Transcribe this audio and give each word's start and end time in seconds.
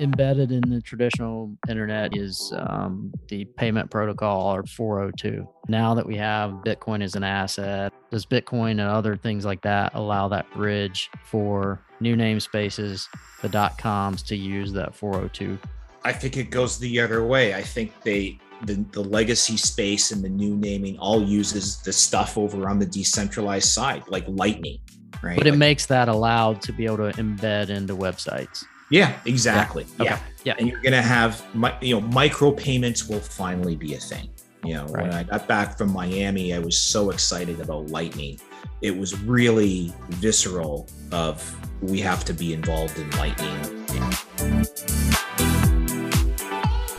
embedded 0.00 0.52
in 0.52 0.62
the 0.68 0.80
traditional 0.80 1.56
internet 1.68 2.16
is 2.16 2.52
um, 2.56 3.12
the 3.28 3.44
payment 3.56 3.90
protocol 3.90 4.54
or 4.54 4.64
402. 4.64 5.46
Now 5.68 5.94
that 5.94 6.06
we 6.06 6.16
have 6.16 6.50
Bitcoin 6.64 7.02
as 7.02 7.14
an 7.14 7.24
asset, 7.24 7.92
does 8.10 8.26
Bitcoin 8.26 8.72
and 8.72 8.82
other 8.82 9.16
things 9.16 9.44
like 9.44 9.62
that 9.62 9.94
allow 9.94 10.28
that 10.28 10.50
bridge 10.52 11.10
for 11.24 11.84
new 12.00 12.16
namespaces, 12.16 13.06
the 13.42 13.48
dot 13.48 13.78
coms 13.78 14.22
to 14.24 14.36
use 14.36 14.72
that 14.72 14.94
402? 14.94 15.58
I 16.04 16.12
think 16.12 16.36
it 16.36 16.50
goes 16.50 16.78
the 16.78 17.00
other 17.00 17.24
way. 17.24 17.54
I 17.54 17.62
think 17.62 18.02
they 18.02 18.38
the, 18.64 18.74
the 18.92 19.02
legacy 19.02 19.56
space 19.56 20.12
and 20.12 20.22
the 20.22 20.28
new 20.28 20.56
naming 20.56 20.96
all 20.98 21.22
uses 21.22 21.78
the 21.78 21.92
stuff 21.92 22.38
over 22.38 22.68
on 22.68 22.78
the 22.78 22.86
decentralized 22.86 23.68
side, 23.68 24.04
like 24.08 24.24
Lightning, 24.28 24.78
right? 25.22 25.36
But 25.36 25.46
it 25.46 25.50
like, 25.50 25.58
makes 25.58 25.86
that 25.86 26.08
allowed 26.08 26.62
to 26.62 26.72
be 26.72 26.84
able 26.86 26.98
to 26.98 27.12
embed 27.20 27.70
into 27.70 27.96
websites. 27.96 28.64
Yeah, 28.92 29.18
exactly. 29.24 29.86
Yeah. 29.98 30.14
Okay. 30.14 30.22
Yeah. 30.44 30.54
And 30.58 30.68
you're 30.68 30.82
going 30.82 30.92
to 30.92 31.00
have, 31.00 31.42
you 31.80 31.94
know, 31.94 32.00
micro 32.08 32.52
payments 32.52 33.08
will 33.08 33.20
finally 33.20 33.74
be 33.74 33.94
a 33.94 33.98
thing. 33.98 34.28
You 34.66 34.74
know, 34.74 34.84
when 34.84 35.10
I 35.10 35.22
got 35.22 35.48
back 35.48 35.78
from 35.78 35.90
Miami, 35.92 36.52
I 36.52 36.58
was 36.58 36.76
so 36.76 37.08
excited 37.08 37.58
about 37.58 37.86
Lightning. 37.86 38.38
It 38.82 38.94
was 38.94 39.18
really 39.20 39.94
visceral 40.10 40.90
of 41.10 41.56
we 41.80 42.00
have 42.00 42.24
to 42.26 42.34
be 42.34 42.52
involved 42.52 42.98
in 42.98 43.10
Lightning. 43.12 43.56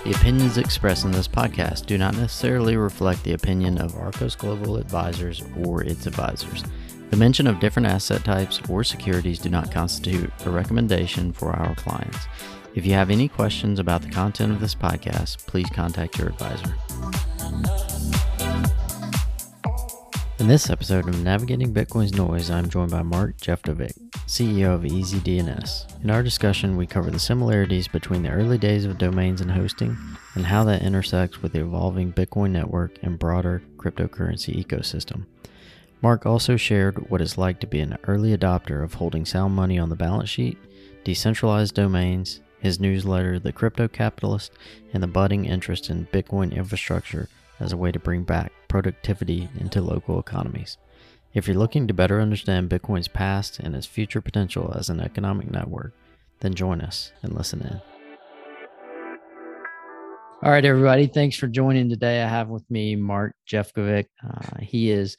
The 0.03 0.13
opinions 0.15 0.57
expressed 0.57 1.05
in 1.05 1.12
this 1.12 1.27
podcast 1.27 1.85
do 1.85 1.99
not 1.99 2.17
necessarily 2.17 2.75
reflect 2.75 3.23
the 3.23 3.34
opinion 3.34 3.77
of 3.77 3.95
Arcos 3.95 4.35
Global 4.35 4.77
Advisors 4.77 5.43
or 5.63 5.84
its 5.84 6.07
advisors. 6.07 6.63
The 7.13 7.20
mention 7.20 7.45
of 7.45 7.59
different 7.59 7.88
asset 7.88 8.23
types 8.23 8.59
or 8.67 8.84
securities 8.84 9.38
do 9.38 9.48
not 9.48 9.71
constitute 9.71 10.31
a 10.48 10.49
recommendation 10.49 11.31
for 11.31 11.52
our 11.52 11.76
clients. 11.76 12.17
If 12.73 12.88
you 12.88 12.94
have 12.94 13.12
any 13.12 13.27
questions 13.27 13.77
about 13.77 14.02
the 14.02 14.09
content 14.09 14.52
of 14.52 14.60
this 14.60 14.74
podcast, 14.74 15.46
please 15.46 15.70
contact 15.70 16.18
your 16.18 16.29
advisor. 16.29 16.74
In 20.40 20.48
this 20.48 20.71
episode 20.71 21.07
of 21.07 21.21
Navigating 21.21 21.71
Bitcoin's 21.71 22.15
Noise, 22.15 22.49
I'm 22.49 22.68
joined 22.68 22.90
by 22.90 23.04
Mark 23.04 23.37
Jeftovic, 23.37 23.93
CEO 24.26 24.74
of 24.74 24.82
EasyDNS. 24.82 26.04
In 26.04 26.09
our 26.09 26.24
discussion, 26.24 26.77
we 26.77 26.87
cover 26.87 27.12
the 27.12 27.20
similarities 27.20 27.87
between 27.87 28.24
the 28.24 28.32
early 28.32 28.57
days 28.57 28.85
of 28.85 28.98
domains 28.98 29.40
and 29.40 29.52
hosting 29.52 29.96
and 30.34 30.48
how 30.48 30.63
that 30.63 30.82
intersects 30.82 31.43
with 31.43 31.54
the 31.54 31.62
evolving 31.62 32.12
Bitcoin 32.12 32.49
network 32.49 32.98
and 33.04 33.20
broader 33.20 33.62
cryptocurrency 33.77 34.65
ecosystem. 34.65 35.27
Mark 36.04 36.26
also 36.26 36.57
shared 36.57 37.09
what 37.09 37.21
it's 37.21 37.37
like 37.37 37.62
to 37.62 37.65
be 37.65 37.79
an 37.79 37.98
early 38.07 38.35
adopter 38.37 38.84
of 38.84 38.96
holding 38.96 39.23
sound 39.23 39.55
money 39.55 39.79
on 39.79 39.87
the 39.87 39.96
balance 39.96 40.29
sheet, 40.29 40.57
decentralized 41.05 41.76
domains, 41.76 42.41
his 42.59 42.77
newsletter, 42.77 43.40
The 43.40 43.54
Crypto 43.54 43.87
Capitalist, 43.87 44.51
and 44.93 45.01
the 45.01 45.07
budding 45.07 45.46
interest 45.46 45.90
in 45.90 46.07
Bitcoin 46.07 46.54
infrastructure 46.54 47.29
as 47.62 47.71
a 47.71 47.77
way 47.77 47.93
to 47.93 47.99
bring 47.99 48.24
back 48.24 48.51
productivity 48.68 49.48
into 49.57 49.81
local 49.81 50.20
economies. 50.20 50.77
If 51.34 51.48
you're 51.48 51.55
looking 51.55 51.87
to 51.87 51.93
better 51.93 52.20
understand 52.20 52.70
Bitcoin's 52.70 53.07
past 53.07 53.59
and 53.59 53.74
its 53.74 53.87
future 53.87 54.20
potential 54.20 54.76
as 54.77 54.90
an 54.90 54.99
economic 54.99 55.49
network, 55.49 55.93
then 56.41 56.54
join 56.54 56.81
us 56.81 57.13
and 57.21 57.31
listen 57.31 57.62
in. 57.62 57.81
All 60.43 60.51
right, 60.51 60.65
everybody. 60.65 61.07
Thanks 61.07 61.37
for 61.37 61.48
joining 61.48 61.87
today. 61.87 62.21
I 62.21 62.27
have 62.27 62.49
with 62.49 62.70
me 62.70 62.98
Mark 62.98 63.34
Jeftovic. 63.49 64.07
Uh, 64.22 64.59
he 64.59 64.91
is 64.91 65.16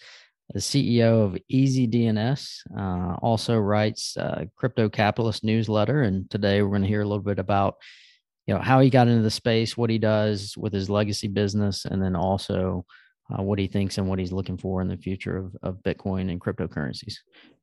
the 0.53 0.61
CEO 0.61 1.25
of 1.25 1.39
EasyDNS, 1.51 2.61
uh, 2.79 3.17
also 3.23 3.57
writes 3.59 4.17
Crypto 4.57 4.89
Capitalist 4.89 5.43
newsletter. 5.43 6.03
And 6.03 6.29
today 6.31 6.63
we're 6.63 6.69
going 6.69 6.83
to 6.83 6.89
hear 6.89 7.01
a 7.01 7.09
little 7.09 7.23
bit 7.23 7.39
about 7.39 7.77
you 8.47 8.55
know 8.55 8.61
how 8.61 8.81
he 8.81 8.91
got 8.91 9.09
into 9.09 9.23
the 9.23 9.31
space, 9.31 9.77
what 9.77 9.91
he 9.91 9.99
does 9.99 10.57
with 10.57 10.73
his 10.73 10.91
legacy 10.91 11.29
business, 11.29 11.87
and 11.87 12.03
then 12.03 12.15
also 12.15 12.85
uh, 13.31 13.43
what 13.43 13.59
he 13.59 13.67
thinks 13.67 13.99
and 13.99 14.09
what 14.09 14.19
he's 14.19 14.33
looking 14.33 14.59
for 14.59 14.83
in 14.83 14.89
the 14.89 14.97
future 14.97 15.39
of, 15.39 15.57
of 15.63 15.83
Bitcoin 15.83 16.31
and 16.31 16.41
cryptocurrencies. 16.41 17.15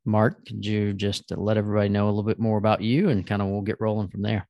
Mark, 0.05 0.45
could 0.45 0.65
you 0.65 0.93
just 0.93 1.31
let 1.37 1.57
everybody 1.57 1.89
know 1.89 2.05
a 2.05 2.09
little 2.09 2.23
bit 2.23 2.39
more 2.39 2.57
about 2.57 2.81
you 2.81 3.09
and 3.09 3.27
kind 3.27 3.41
of 3.41 3.47
we'll 3.49 3.61
get 3.61 3.79
rolling 3.79 4.07
from 4.07 4.23
there? 4.23 4.47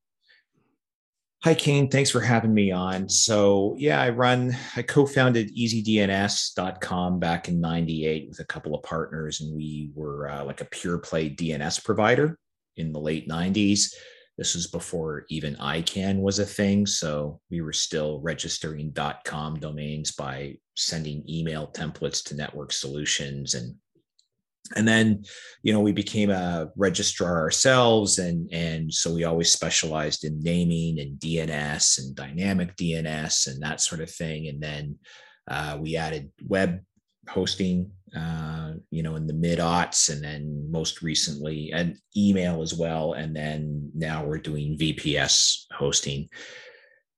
Hi, 1.43 1.55
Kane. 1.55 1.89
Thanks 1.89 2.11
for 2.11 2.21
having 2.21 2.53
me 2.53 2.69
on. 2.69 3.09
So, 3.09 3.75
yeah, 3.79 3.99
I 3.99 4.09
run, 4.09 4.55
I 4.75 4.83
co 4.83 5.07
founded 5.07 5.49
easydns.com 5.57 7.19
back 7.19 7.47
in 7.47 7.59
98 7.59 8.29
with 8.29 8.39
a 8.41 8.45
couple 8.45 8.75
of 8.75 8.83
partners, 8.83 9.41
and 9.41 9.55
we 9.55 9.89
were 9.95 10.29
uh, 10.29 10.45
like 10.45 10.61
a 10.61 10.65
pure 10.65 10.99
play 10.99 11.31
DNS 11.31 11.83
provider 11.83 12.37
in 12.77 12.93
the 12.93 12.99
late 12.99 13.27
90s. 13.27 13.91
This 14.37 14.53
was 14.53 14.67
before 14.67 15.25
even 15.29 15.55
ICANN 15.55 16.21
was 16.21 16.37
a 16.37 16.45
thing. 16.45 16.85
So, 16.85 17.41
we 17.49 17.61
were 17.61 17.73
still 17.73 18.21
registering 18.21 18.95
.com 19.25 19.59
domains 19.59 20.11
by 20.11 20.57
sending 20.75 21.27
email 21.27 21.71
templates 21.73 22.23
to 22.25 22.35
network 22.35 22.71
solutions 22.71 23.55
and 23.55 23.75
and 24.75 24.87
then 24.87 25.23
you 25.63 25.73
know 25.73 25.79
we 25.79 25.91
became 25.91 26.29
a 26.29 26.69
registrar 26.75 27.39
ourselves 27.39 28.19
and 28.19 28.51
and 28.53 28.93
so 28.93 29.13
we 29.13 29.23
always 29.23 29.51
specialized 29.51 30.23
in 30.23 30.39
naming 30.41 30.99
and 30.99 31.19
dns 31.19 31.99
and 31.99 32.15
dynamic 32.15 32.75
dns 32.75 33.47
and 33.47 33.61
that 33.61 33.81
sort 33.81 34.01
of 34.01 34.09
thing. 34.09 34.47
And 34.47 34.61
then 34.61 34.97
uh, 35.49 35.77
we 35.79 35.95
added 35.95 36.31
web 36.47 36.81
hosting 37.29 37.91
uh, 38.15 38.73
you 38.89 39.03
know 39.03 39.15
in 39.15 39.27
the 39.27 39.33
mid 39.33 39.59
aughts 39.59 40.09
and 40.09 40.23
then 40.23 40.69
most 40.69 41.01
recently 41.01 41.71
and 41.73 41.97
email 42.15 42.61
as 42.61 42.73
well. 42.73 43.13
And 43.13 43.35
then 43.35 43.91
now 43.93 44.25
we're 44.25 44.37
doing 44.37 44.77
vps 44.77 45.65
hosting. 45.71 46.29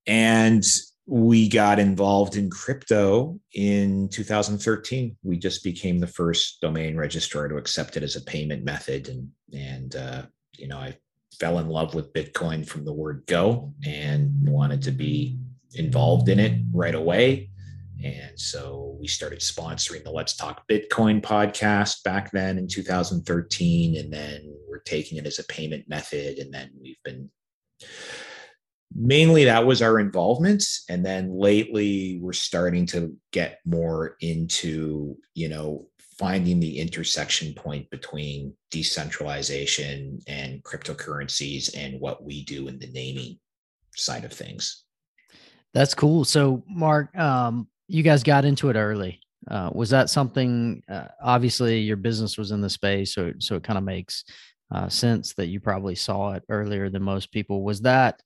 And 0.06 0.64
we 1.06 1.48
got 1.48 1.78
involved 1.78 2.36
in 2.36 2.48
crypto 2.48 3.38
in 3.54 4.08
2013. 4.08 5.16
We 5.22 5.38
just 5.38 5.62
became 5.62 5.98
the 5.98 6.06
first 6.06 6.60
domain 6.60 6.96
registrar 6.96 7.48
to 7.48 7.56
accept 7.56 7.96
it 7.96 8.02
as 8.02 8.16
a 8.16 8.22
payment 8.22 8.64
method, 8.64 9.08
and 9.08 9.28
and 9.52 9.96
uh, 9.96 10.22
you 10.56 10.68
know 10.68 10.78
I 10.78 10.96
fell 11.38 11.58
in 11.58 11.68
love 11.68 11.94
with 11.94 12.12
Bitcoin 12.12 12.66
from 12.66 12.84
the 12.84 12.92
word 12.92 13.24
go 13.26 13.74
and 13.84 14.30
wanted 14.48 14.80
to 14.82 14.92
be 14.92 15.38
involved 15.74 16.28
in 16.28 16.38
it 16.38 16.60
right 16.72 16.94
away. 16.94 17.50
And 18.02 18.38
so 18.38 18.96
we 19.00 19.06
started 19.06 19.40
sponsoring 19.40 20.04
the 20.04 20.10
Let's 20.10 20.36
Talk 20.36 20.66
Bitcoin 20.68 21.20
podcast 21.20 22.02
back 22.02 22.30
then 22.32 22.58
in 22.58 22.66
2013, 22.66 23.96
and 23.96 24.12
then 24.12 24.54
we're 24.68 24.80
taking 24.80 25.18
it 25.18 25.26
as 25.26 25.38
a 25.38 25.44
payment 25.44 25.88
method, 25.88 26.38
and 26.38 26.52
then 26.52 26.70
we've 26.80 27.02
been 27.04 27.30
mainly 28.94 29.44
that 29.44 29.66
was 29.66 29.82
our 29.82 29.98
involvement 29.98 30.62
and 30.88 31.04
then 31.04 31.36
lately 31.36 32.18
we're 32.22 32.32
starting 32.32 32.86
to 32.86 33.16
get 33.32 33.58
more 33.64 34.16
into 34.20 35.16
you 35.34 35.48
know 35.48 35.86
finding 36.18 36.60
the 36.60 36.78
intersection 36.78 37.52
point 37.54 37.90
between 37.90 38.54
decentralization 38.70 40.20
and 40.28 40.62
cryptocurrencies 40.62 41.76
and 41.76 42.00
what 42.00 42.22
we 42.22 42.44
do 42.44 42.68
in 42.68 42.78
the 42.78 42.90
naming 42.92 43.36
side 43.96 44.24
of 44.24 44.32
things 44.32 44.84
That's 45.74 45.92
cool. 45.94 46.24
So, 46.24 46.62
Mark, 46.68 47.14
um, 47.18 47.66
you 47.88 48.02
guys 48.04 48.22
got 48.22 48.44
into 48.44 48.70
it 48.70 48.76
early. 48.76 49.20
Uh, 49.50 49.70
was 49.74 49.90
that 49.90 50.08
something? 50.08 50.82
Uh, 50.88 51.08
obviously, 51.22 51.80
your 51.80 51.96
business 51.96 52.38
was 52.38 52.52
in 52.52 52.60
the 52.60 52.70
space, 52.70 53.12
so 53.12 53.32
so 53.40 53.56
it 53.56 53.64
kind 53.64 53.76
of 53.76 53.84
makes 53.84 54.24
uh, 54.72 54.88
sense 54.88 55.34
that 55.34 55.48
you 55.48 55.60
probably 55.60 55.96
saw 55.96 56.32
it 56.32 56.44
earlier 56.48 56.88
than 56.88 57.02
most 57.02 57.30
people. 57.32 57.62
Was 57.62 57.82
that 57.82 58.22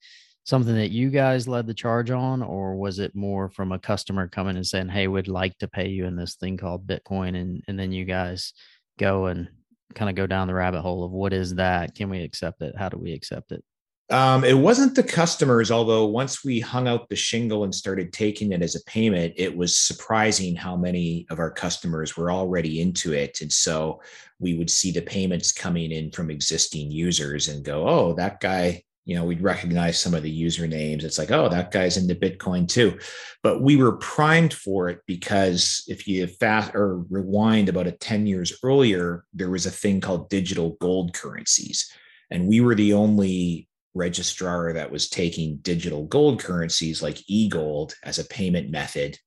something 0.49 0.77
that 0.77 0.91
you 0.91 1.11
guys 1.11 1.47
led 1.47 1.67
the 1.67 1.75
charge 1.75 2.11
on, 2.11 2.43
or 2.43 2.75
was 2.75 2.99
it 2.99 3.15
more 3.15 3.51
from 3.51 3.71
a 3.71 3.79
customer 3.79 4.27
coming 4.27 4.57
and 4.57 4.67
saying, 4.67 4.89
"Hey, 4.89 5.07
we'd 5.07 5.29
like 5.29 5.59
to 5.59 5.69
pay 5.69 5.89
you 5.89 6.07
in 6.07 6.17
this 6.17 6.37
thing 6.37 6.57
called 6.57 6.87
Bitcoin," 6.87 7.37
and 7.37 7.63
and 7.69 7.79
then 7.79 7.93
you 7.93 8.07
guys 8.07 8.55
go 8.99 9.27
and 9.27 9.49
kind 9.95 10.09
of 10.09 10.17
go 10.17 10.27
down 10.27 10.49
the 10.49 10.55
rabbit 10.55 10.81
hole 10.81 11.05
of 11.05 11.13
what 11.13 11.35
is 11.35 11.57
that? 11.57 11.95
Can 11.95 12.09
we 12.09 12.23
accept 12.23 12.63
it? 12.63 12.75
How 12.79 12.89
do 12.89 12.97
we 12.97 13.13
accept 13.13 13.53
it? 13.53 13.63
Um, 14.11 14.43
it 14.43 14.57
wasn't 14.57 14.95
the 14.95 15.03
customers, 15.03 15.71
although 15.71 16.07
once 16.07 16.43
we 16.43 16.61
hung 16.61 16.89
out 16.89 17.11
the 17.11 17.17
shingle 17.17 17.65
and 17.65 17.75
started 17.75 18.11
taking 18.11 18.53
it 18.53 18.63
as 18.63 18.75
a 18.75 18.85
payment, 18.85 19.35
it 19.37 19.55
was 19.55 19.77
surprising 19.77 20.57
how 20.57 20.77
many 20.77 21.27
of 21.29 21.39
our 21.39 21.51
customers 21.51 22.17
were 22.17 22.33
already 22.33 22.81
into 22.81 23.13
it. 23.13 23.43
And 23.43 23.53
so 23.53 24.01
we 24.39 24.55
would 24.55 24.71
see 24.71 24.93
the 24.93 25.03
payments 25.03 25.53
coming 25.53 25.93
in 25.93 26.11
from 26.11 26.31
existing 26.31 26.91
users 26.91 27.49
and 27.49 27.63
go, 27.63 27.87
oh, 27.87 28.15
that 28.15 28.41
guy, 28.41 28.83
you 29.09 29.15
know, 29.15 29.25
we'd 29.25 29.41
recognize 29.41 29.99
some 29.99 30.13
of 30.13 30.23
the 30.23 30.43
usernames. 30.43 31.03
It's 31.03 31.17
like, 31.17 31.31
oh, 31.31 31.49
that 31.49 31.71
guy's 31.71 31.97
into 31.97 32.15
Bitcoin 32.15 32.69
too. 32.69 32.99
But 33.43 33.63
we 33.63 33.77
were 33.77 33.97
primed 33.97 34.53
for 34.53 34.91
it 34.91 35.01
because 35.07 35.83
if 35.89 36.07
you 36.07 36.27
fast 36.27 36.75
or 36.75 36.99
rewind 37.09 37.71
about 37.71 37.87
a 37.87 37.93
10 37.93 38.27
years 38.27 38.53
earlier, 38.63 39.25
there 39.33 39.49
was 39.49 39.65
a 39.65 39.71
thing 39.71 40.03
called 40.03 40.29
digital 40.29 40.77
gold 40.83 41.15
currencies. 41.15 41.91
And 42.31 42.47
we 42.47 42.61
were 42.61 42.75
the 42.75 42.93
only 42.93 43.67
registrar 43.95 44.75
that 44.75 44.91
was 44.91 45.09
taking 45.09 45.57
digital 45.63 46.05
gold 46.05 46.43
currencies 46.43 47.03
like 47.03 47.25
e-gold 47.29 47.95
as 48.05 48.19
a 48.19 48.27
payment 48.27 48.71
method 48.71 49.19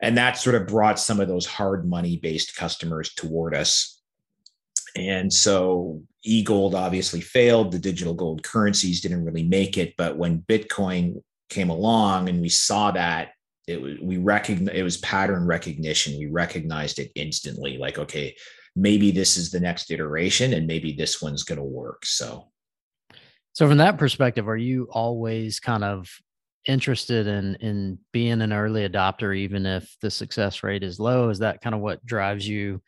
and 0.00 0.18
that 0.18 0.36
sort 0.36 0.56
of 0.56 0.66
brought 0.66 0.98
some 0.98 1.20
of 1.20 1.28
those 1.28 1.46
hard 1.46 1.88
money 1.88 2.18
based 2.18 2.56
customers 2.56 3.14
toward 3.14 3.54
us 3.54 3.95
And 4.96 5.32
so 5.32 6.02
e 6.24 6.42
gold 6.42 6.74
obviously 6.74 7.20
failed. 7.20 7.72
The 7.72 7.78
digital 7.78 8.14
gold 8.14 8.42
currencies 8.42 9.00
didn't 9.00 9.24
really 9.24 9.44
make 9.44 9.78
it. 9.78 9.94
But 9.96 10.16
when 10.16 10.40
Bitcoin 10.42 11.22
came 11.50 11.70
along 11.70 12.28
and 12.28 12.40
we 12.40 12.48
saw 12.48 12.90
that, 12.92 13.30
it 13.66 13.80
was 13.80 13.98
we 14.00 14.16
it 14.16 14.82
was 14.82 14.96
pattern 14.98 15.46
recognition. 15.46 16.18
We 16.18 16.26
recognized 16.26 16.98
it 16.98 17.10
instantly, 17.14 17.78
like, 17.78 17.98
okay, 17.98 18.34
maybe 18.76 19.10
this 19.10 19.36
is 19.36 19.50
the 19.50 19.60
next 19.60 19.90
iteration 19.90 20.52
and 20.52 20.66
maybe 20.66 20.92
this 20.92 21.20
one's 21.20 21.42
going 21.42 21.58
to 21.58 21.64
work. 21.64 22.06
So 22.06 22.48
so 23.56 23.66
from 23.66 23.78
that 23.78 23.96
perspective, 23.96 24.48
are 24.48 24.56
you 24.56 24.86
always 24.90 25.60
kind 25.60 25.82
of 25.82 26.10
interested 26.66 27.26
in 27.26 27.54
in 27.56 27.98
being 28.12 28.42
an 28.42 28.52
early 28.52 28.86
adopter, 28.86 29.34
even 29.34 29.64
if 29.64 29.96
the 30.02 30.10
success 30.10 30.62
rate 30.62 30.82
is 30.82 31.00
low? 31.00 31.30
Is 31.30 31.38
that 31.38 31.62
kind 31.62 31.74
of 31.74 31.80
what 31.80 32.04
drives 32.04 32.46
you 32.46 32.82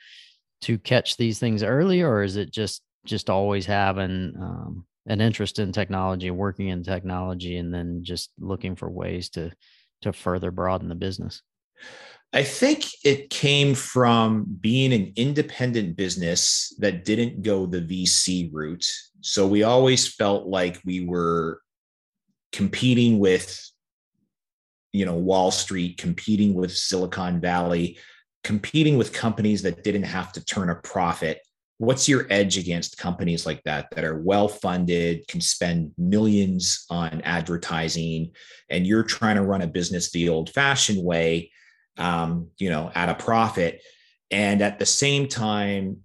to 0.63 0.79
catch 0.79 1.17
these 1.17 1.39
things 1.39 1.63
early, 1.63 2.03
or 2.03 2.23
is 2.23 2.37
it 2.37 2.51
just 2.53 2.83
just 3.05 3.31
always 3.31 3.67
having 3.67 4.35
um, 4.41 4.85
an 5.07 5.21
interest 5.21 5.59
in 5.59 5.73
technology, 5.73 6.31
working 6.31 6.69
in 6.69 6.83
technology, 6.83 7.57
and 7.57 7.73
then 7.73 8.01
just 8.03 8.31
looking 8.39 8.77
for 8.77 8.91
ways 8.91 9.31
to 9.31 9.51
to 10.03 10.13
further 10.13 10.51
broaden 10.51 10.89
the 10.89 10.95
business? 10.95 11.43
I 12.33 12.43
think 12.43 12.85
it 13.05 13.31
came 13.31 13.75
from 13.75 14.45
being 14.61 14.93
an 14.93 15.13
independent 15.17 15.97
business 15.97 16.75
that 16.79 17.05
didn't 17.05 17.43
go 17.43 17.65
the 17.65 17.81
VC 17.81 18.51
route. 18.53 18.85
So 19.23 19.47
we 19.47 19.63
always 19.63 20.07
felt 20.07 20.47
like 20.47 20.79
we 20.85 21.07
were 21.07 21.61
competing 22.53 23.19
with 23.19 23.59
you 24.93 25.05
know 25.05 25.15
wall 25.15 25.51
street 25.51 25.99
competing 25.99 26.55
with 26.55 26.75
silicon 26.75 27.41
valley 27.41 27.99
competing 28.45 28.97
with 28.97 29.13
companies 29.13 29.63
that 29.63 29.85
didn't 29.85 30.05
have 30.05 30.33
to 30.33 30.45
turn 30.45 30.71
a 30.71 30.75
profit 30.77 31.41
what's 31.79 32.09
your 32.09 32.27
edge 32.29 32.59
against 32.59 32.99
companies 32.99 33.47
like 33.47 33.63
that 33.63 33.89
that 33.93 34.05
are 34.05 34.19
well 34.19 34.49
funded 34.49 35.27
can 35.29 35.41
spend 35.41 35.93
millions 35.97 36.85
on 36.91 37.21
advertising 37.23 38.33
and 38.69 38.87
you're 38.87 39.05
trying 39.05 39.37
to 39.37 39.43
run 39.43 39.63
a 39.63 39.67
business 39.67 40.11
the 40.11 40.29
old 40.29 40.51
fashioned 40.51 41.03
way 41.03 41.51
um, 41.97 42.49
you 42.59 42.71
know 42.71 42.91
at 42.95 43.09
a 43.09 43.15
profit? 43.15 43.83
And 44.31 44.61
at 44.61 44.79
the 44.79 44.87
same 44.87 45.29
time 45.29 45.99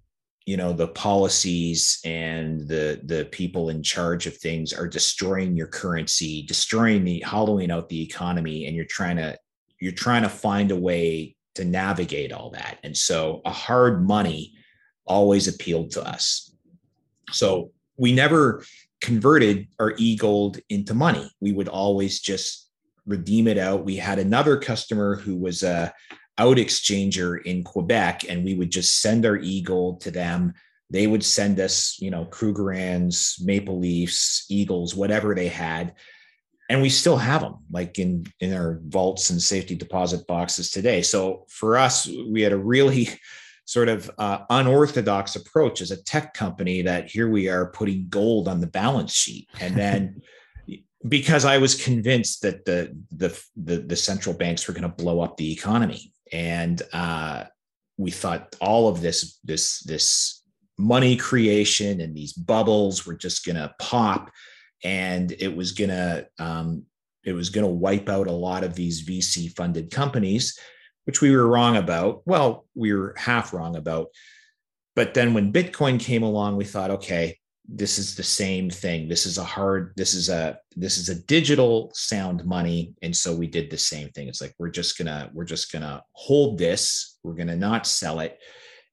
you 0.46 0.56
know 0.56 0.72
the 0.72 0.88
policies 0.88 2.00
and 2.04 2.68
the 2.68 3.00
the 3.04 3.24
people 3.26 3.70
in 3.70 3.82
charge 3.82 4.26
of 4.26 4.36
things 4.36 4.72
are 4.72 4.86
destroying 4.86 5.56
your 5.56 5.66
currency 5.66 6.42
destroying 6.42 7.02
the 7.02 7.20
hollowing 7.20 7.70
out 7.70 7.88
the 7.88 8.02
economy 8.02 8.66
and 8.66 8.76
you're 8.76 8.84
trying 8.84 9.16
to 9.16 9.38
you're 9.80 9.92
trying 9.92 10.22
to 10.22 10.28
find 10.28 10.70
a 10.70 10.76
way 10.76 11.34
to 11.54 11.64
navigate 11.64 12.32
all 12.32 12.50
that 12.50 12.78
and 12.82 12.96
so 12.96 13.40
a 13.44 13.50
hard 13.50 14.06
money 14.06 14.54
always 15.06 15.48
appealed 15.48 15.90
to 15.90 16.02
us 16.02 16.52
so 17.30 17.70
we 17.96 18.12
never 18.12 18.64
converted 19.00 19.66
our 19.78 19.94
e-gold 19.98 20.58
into 20.68 20.94
money 20.94 21.30
we 21.40 21.52
would 21.52 21.68
always 21.68 22.20
just 22.20 22.70
redeem 23.06 23.46
it 23.46 23.58
out 23.58 23.84
we 23.84 23.96
had 23.96 24.18
another 24.18 24.56
customer 24.56 25.16
who 25.16 25.36
was 25.36 25.62
a 25.62 25.92
out 26.38 26.56
exchanger 26.56 27.42
in 27.44 27.62
Quebec, 27.62 28.24
and 28.28 28.44
we 28.44 28.54
would 28.54 28.70
just 28.70 29.00
send 29.00 29.24
our 29.24 29.36
e-gold 29.36 30.00
to 30.02 30.10
them. 30.10 30.54
They 30.90 31.06
would 31.06 31.24
send 31.24 31.60
us, 31.60 31.96
you 32.00 32.10
know, 32.10 32.26
Krugerrands, 32.26 33.42
Maple 33.42 33.78
Leafs, 33.78 34.46
Eagles, 34.48 34.94
whatever 34.94 35.34
they 35.34 35.48
had. 35.48 35.94
And 36.70 36.80
we 36.80 36.88
still 36.88 37.16
have 37.16 37.42
them 37.42 37.56
like 37.70 37.98
in, 37.98 38.26
in 38.40 38.54
our 38.54 38.80
vaults 38.86 39.30
and 39.30 39.40
safety 39.40 39.74
deposit 39.74 40.26
boxes 40.26 40.70
today. 40.70 41.02
So 41.02 41.44
for 41.48 41.76
us, 41.76 42.08
we 42.28 42.42
had 42.42 42.52
a 42.52 42.58
really 42.58 43.08
sort 43.66 43.88
of 43.88 44.10
uh, 44.18 44.40
unorthodox 44.50 45.36
approach 45.36 45.80
as 45.80 45.90
a 45.90 46.02
tech 46.02 46.34
company 46.34 46.82
that 46.82 47.10
here 47.10 47.28
we 47.28 47.48
are 47.48 47.66
putting 47.66 48.06
gold 48.08 48.48
on 48.48 48.60
the 48.60 48.66
balance 48.66 49.12
sheet. 49.12 49.48
And 49.60 49.76
then 49.76 50.22
because 51.08 51.44
I 51.44 51.58
was 51.58 51.74
convinced 51.74 52.42
that 52.42 52.64
the 52.64 52.96
the 53.14 53.38
the, 53.56 53.78
the 53.78 53.96
central 53.96 54.34
banks 54.34 54.66
were 54.66 54.74
going 54.74 54.90
to 54.90 55.02
blow 55.02 55.20
up 55.20 55.36
the 55.36 55.52
economy, 55.52 56.12
and 56.32 56.80
uh, 56.92 57.44
we 57.96 58.10
thought 58.10 58.54
all 58.60 58.88
of 58.88 59.00
this 59.00 59.38
this 59.44 59.80
this 59.80 60.42
money 60.76 61.16
creation 61.16 62.00
and 62.00 62.16
these 62.16 62.32
bubbles 62.32 63.06
were 63.06 63.14
just 63.14 63.46
going 63.46 63.56
to 63.56 63.72
pop 63.78 64.30
and 64.84 65.32
it 65.32 65.54
was 65.56 65.72
to 65.90 66.28
um, 66.38 66.84
it 67.24 67.32
was 67.32 67.50
to 67.64 67.72
wipe 67.72 68.08
out 68.08 68.26
a 68.26 68.32
lot 68.32 68.62
of 68.62 68.74
these 68.74 69.08
vc 69.08 69.56
funded 69.56 69.90
companies 69.90 70.58
which 71.06 71.20
we 71.20 71.34
were 71.36 71.46
wrong 71.46 71.76
about. 71.76 72.22
Well 72.24 72.66
we 72.74 72.92
were 72.92 73.14
half 73.18 73.52
wrong 73.52 73.76
about. 73.76 74.08
But 74.96 75.14
then 75.14 75.34
when 75.34 75.52
bitcoin 75.52 75.98
came 75.98 76.22
along 76.22 76.56
we 76.56 76.64
thought 76.64 76.90
okay 76.90 77.38
this 77.66 77.98
is 77.98 78.14
the 78.14 78.22
same 78.22 78.68
thing. 78.68 79.08
This 79.08 79.24
is 79.24 79.38
a 79.38 79.44
hard 79.44 79.94
this 79.96 80.12
is 80.12 80.28
a 80.28 80.58
this 80.76 80.98
is 80.98 81.08
a 81.08 81.14
digital 81.14 81.90
sound 81.94 82.44
money. 82.44 82.94
And 83.02 83.16
so 83.16 83.34
we 83.34 83.46
did 83.46 83.70
the 83.70 83.78
same 83.78 84.10
thing. 84.10 84.28
It's 84.28 84.42
like 84.42 84.54
we're 84.58 84.70
just 84.70 84.98
gonna 84.98 85.30
we're 85.32 85.44
just 85.44 85.72
gonna 85.72 86.02
hold 86.12 86.58
this. 86.58 87.18
We're 87.22 87.34
gonna 87.34 87.56
not 87.56 87.86
sell 87.86 88.20
it. 88.20 88.38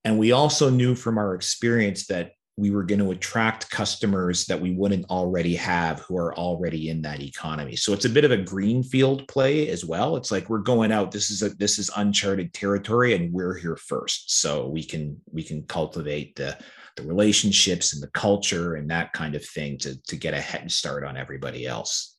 And 0.05 0.17
we 0.17 0.31
also 0.31 0.69
knew 0.69 0.95
from 0.95 1.17
our 1.17 1.35
experience 1.35 2.07
that 2.07 2.31
we 2.61 2.69
were 2.71 2.83
going 2.83 2.99
to 2.99 3.11
attract 3.11 3.69
customers 3.69 4.45
that 4.45 4.59
we 4.59 4.71
wouldn't 4.71 5.09
already 5.09 5.55
have 5.55 5.99
who 6.01 6.17
are 6.17 6.33
already 6.35 6.89
in 6.89 7.01
that 7.01 7.21
economy 7.21 7.75
so 7.75 7.91
it's 7.93 8.05
a 8.05 8.09
bit 8.09 8.23
of 8.23 8.31
a 8.31 8.37
greenfield 8.37 9.27
play 9.27 9.67
as 9.69 9.83
well 9.83 10.15
it's 10.15 10.31
like 10.31 10.49
we're 10.49 10.59
going 10.59 10.91
out 10.91 11.11
this 11.11 11.29
is 11.29 11.41
a 11.41 11.49
this 11.55 11.79
is 11.79 11.89
uncharted 11.97 12.53
territory 12.53 13.15
and 13.15 13.33
we're 13.33 13.57
here 13.57 13.75
first 13.75 14.39
so 14.39 14.67
we 14.67 14.83
can 14.83 15.19
we 15.31 15.43
can 15.43 15.63
cultivate 15.63 16.35
the 16.35 16.57
the 16.97 17.03
relationships 17.03 17.93
and 17.93 18.01
the 18.01 18.07
culture 18.07 18.75
and 18.75 18.89
that 18.89 19.13
kind 19.13 19.35
of 19.35 19.45
thing 19.45 19.77
to 19.79 20.01
to 20.03 20.15
get 20.15 20.33
a 20.33 20.41
head 20.41 20.71
start 20.71 21.03
on 21.03 21.17
everybody 21.17 21.65
else. 21.65 22.17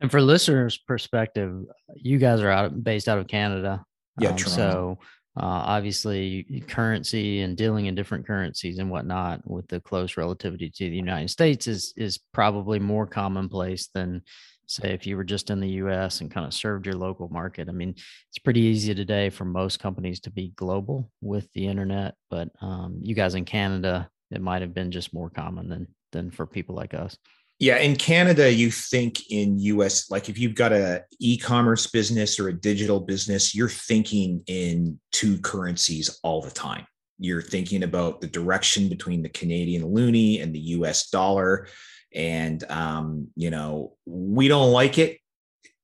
And 0.00 0.10
for 0.10 0.20
listeners' 0.20 0.78
perspective, 0.78 1.64
you 1.96 2.18
guys 2.18 2.40
are 2.40 2.50
out 2.50 2.82
based 2.82 3.08
out 3.08 3.18
of 3.18 3.26
Canada. 3.26 3.84
Yeah, 4.20 4.30
um, 4.30 4.38
so 4.38 4.98
uh, 5.38 5.62
obviously 5.66 6.64
currency 6.68 7.40
and 7.42 7.56
dealing 7.56 7.86
in 7.86 7.94
different 7.94 8.26
currencies 8.26 8.78
and 8.78 8.90
whatnot 8.90 9.40
with 9.48 9.68
the 9.68 9.80
close 9.80 10.16
relativity 10.16 10.68
to 10.68 10.90
the 10.90 10.96
United 10.96 11.28
States 11.28 11.66
is 11.66 11.94
is 11.96 12.18
probably 12.32 12.78
more 12.78 13.06
commonplace 13.06 13.88
than 13.94 14.22
say 14.66 14.92
if 14.92 15.06
you 15.06 15.16
were 15.16 15.24
just 15.24 15.50
in 15.50 15.60
the 15.60 15.68
US 15.82 16.20
and 16.20 16.30
kind 16.30 16.46
of 16.46 16.52
served 16.52 16.86
your 16.86 16.96
local 16.96 17.28
market. 17.28 17.68
I 17.68 17.72
mean, 17.72 17.90
it's 17.90 18.38
pretty 18.42 18.60
easy 18.60 18.94
today 18.94 19.30
for 19.30 19.44
most 19.44 19.78
companies 19.80 20.20
to 20.20 20.30
be 20.30 20.52
global 20.56 21.10
with 21.20 21.50
the 21.52 21.66
internet, 21.66 22.14
but 22.30 22.50
um, 22.60 22.98
you 23.02 23.14
guys 23.14 23.34
in 23.34 23.44
Canada, 23.44 24.10
it 24.30 24.42
might 24.42 24.62
have 24.62 24.74
been 24.74 24.90
just 24.90 25.14
more 25.14 25.30
common 25.30 25.68
than 25.68 25.88
than 26.12 26.30
for 26.30 26.46
people 26.46 26.74
like 26.74 26.94
us. 26.94 27.16
Yeah, 27.60 27.78
in 27.78 27.96
Canada, 27.96 28.52
you 28.52 28.70
think 28.70 29.30
in 29.30 29.58
US, 29.58 30.10
like 30.12 30.28
if 30.28 30.38
you've 30.38 30.54
got 30.54 30.72
a 30.72 31.04
e-commerce 31.18 31.88
business 31.88 32.38
or 32.38 32.48
a 32.48 32.52
digital 32.52 33.00
business, 33.00 33.52
you're 33.52 33.68
thinking 33.68 34.44
in 34.46 35.00
two 35.10 35.38
currencies 35.38 36.20
all 36.22 36.40
the 36.40 36.52
time. 36.52 36.86
You're 37.18 37.42
thinking 37.42 37.82
about 37.82 38.20
the 38.20 38.28
direction 38.28 38.88
between 38.88 39.22
the 39.22 39.28
Canadian 39.28 39.82
loonie 39.82 40.40
and 40.40 40.54
the 40.54 40.60
US 40.60 41.10
dollar. 41.10 41.66
And 42.14 42.62
um, 42.70 43.28
you 43.34 43.50
know 43.50 43.94
we 44.06 44.46
don't 44.46 44.72
like 44.72 44.98
it 44.98 45.18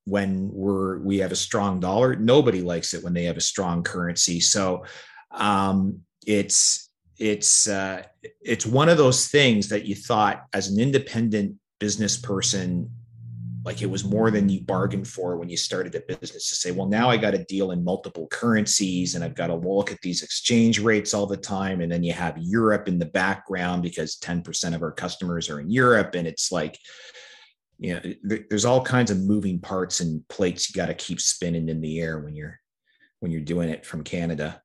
when 0.05 0.49
we're 0.53 0.99
we 0.99 1.17
have 1.17 1.33
a 1.33 1.35
strong 1.35 1.81
dollar. 1.81 2.15
Nobody 2.15 2.61
likes 2.61 2.93
it 2.93 3.03
when 3.03 3.13
they 3.13 3.25
have 3.25 3.37
a 3.37 3.41
strong 3.41 3.83
currency. 3.83 4.39
So 4.39 4.85
um, 5.31 5.99
it's 6.25 6.89
it's 7.17 7.67
uh, 7.67 8.03
it's 8.41 8.65
one 8.65 8.87
of 8.87 8.97
those 8.97 9.27
things 9.27 9.67
that 9.69 9.85
you 9.85 9.93
thought 9.93 10.45
as 10.53 10.69
an 10.69 10.79
independent 10.79 11.57
business 11.85 12.17
person 12.17 12.89
like 13.63 13.83
it 13.83 13.89
was 13.95 14.03
more 14.03 14.31
than 14.31 14.49
you 14.49 14.59
bargained 14.61 15.07
for 15.07 15.37
when 15.37 15.49
you 15.49 15.55
started 15.55 15.93
a 15.93 16.15
business 16.15 16.49
to 16.49 16.55
say 16.55 16.71
well 16.71 16.87
now 16.87 17.11
i 17.11 17.15
got 17.15 17.29
to 17.29 17.43
deal 17.43 17.69
in 17.69 17.83
multiple 17.83 18.25
currencies 18.31 19.13
and 19.13 19.23
i've 19.23 19.35
got 19.35 19.49
to 19.53 19.53
look 19.53 19.91
at 19.91 20.01
these 20.01 20.23
exchange 20.23 20.79
rates 20.79 21.13
all 21.13 21.27
the 21.27 21.37
time 21.37 21.81
and 21.81 21.91
then 21.91 22.01
you 22.01 22.11
have 22.11 22.35
europe 22.39 22.87
in 22.87 22.97
the 22.97 23.05
background 23.05 23.83
because 23.83 24.17
10% 24.17 24.73
of 24.73 24.81
our 24.81 24.91
customers 24.91 25.47
are 25.47 25.59
in 25.59 25.69
europe 25.69 26.15
and 26.15 26.25
it's 26.25 26.51
like 26.51 26.75
you 27.77 27.93
know 27.93 28.01
there's 28.49 28.65
all 28.65 28.83
kinds 28.83 29.11
of 29.11 29.21
moving 29.21 29.59
parts 29.59 29.99
and 29.99 30.27
plates 30.27 30.67
you 30.67 30.73
got 30.73 30.87
to 30.87 30.95
keep 30.95 31.21
spinning 31.21 31.69
in 31.69 31.81
the 31.81 32.01
air 32.01 32.17
when 32.17 32.35
you're 32.35 32.59
when 33.19 33.31
you're 33.31 33.51
doing 33.53 33.69
it 33.69 33.85
from 33.85 34.03
canada 34.03 34.59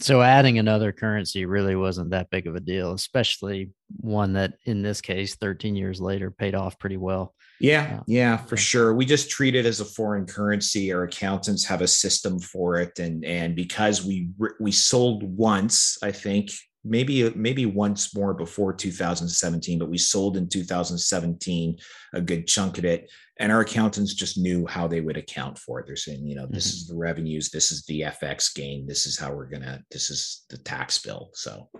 so 0.00 0.22
adding 0.22 0.58
another 0.58 0.92
currency 0.92 1.44
really 1.44 1.76
wasn't 1.76 2.10
that 2.10 2.30
big 2.30 2.46
of 2.46 2.54
a 2.54 2.60
deal 2.60 2.92
especially 2.92 3.70
one 3.98 4.32
that 4.32 4.54
in 4.64 4.82
this 4.82 5.00
case 5.00 5.36
13 5.36 5.76
years 5.76 6.00
later 6.00 6.30
paid 6.30 6.54
off 6.54 6.78
pretty 6.78 6.96
well 6.96 7.34
yeah, 7.60 8.00
yeah, 8.06 8.38
for 8.38 8.56
sure. 8.56 8.94
We 8.94 9.04
just 9.04 9.28
treat 9.28 9.54
it 9.54 9.66
as 9.66 9.80
a 9.80 9.84
foreign 9.84 10.24
currency. 10.24 10.92
Our 10.94 11.02
accountants 11.02 11.66
have 11.66 11.82
a 11.82 11.86
system 11.86 12.40
for 12.40 12.78
it, 12.78 12.98
and 12.98 13.22
and 13.22 13.54
because 13.54 14.02
we 14.02 14.30
we 14.58 14.72
sold 14.72 15.22
once, 15.24 15.98
I 16.02 16.10
think 16.10 16.52
maybe 16.84 17.30
maybe 17.34 17.66
once 17.66 18.14
more 18.14 18.32
before 18.32 18.72
2017, 18.72 19.78
but 19.78 19.90
we 19.90 19.98
sold 19.98 20.38
in 20.38 20.48
2017 20.48 21.78
a 22.14 22.20
good 22.22 22.46
chunk 22.46 22.78
of 22.78 22.86
it, 22.86 23.10
and 23.40 23.50
our 23.50 23.62
accountants 23.62 24.12
just 24.12 24.36
knew 24.36 24.66
how 24.66 24.86
they 24.86 25.00
would 25.00 25.16
account 25.16 25.58
for 25.58 25.80
it. 25.80 25.86
They're 25.86 25.96
saying, 25.96 26.26
you 26.26 26.36
know, 26.36 26.46
this 26.46 26.66
mm-hmm. 26.66 26.76
is 26.76 26.86
the 26.86 26.96
revenues, 26.96 27.48
this 27.48 27.72
is 27.72 27.84
the 27.86 28.02
FX 28.02 28.54
gain, 28.54 28.86
this 28.86 29.06
is 29.06 29.18
how 29.18 29.32
we're 29.32 29.48
gonna, 29.48 29.82
this 29.90 30.10
is 30.10 30.44
the 30.50 30.58
tax 30.58 30.98
bill. 30.98 31.30
So 31.32 31.70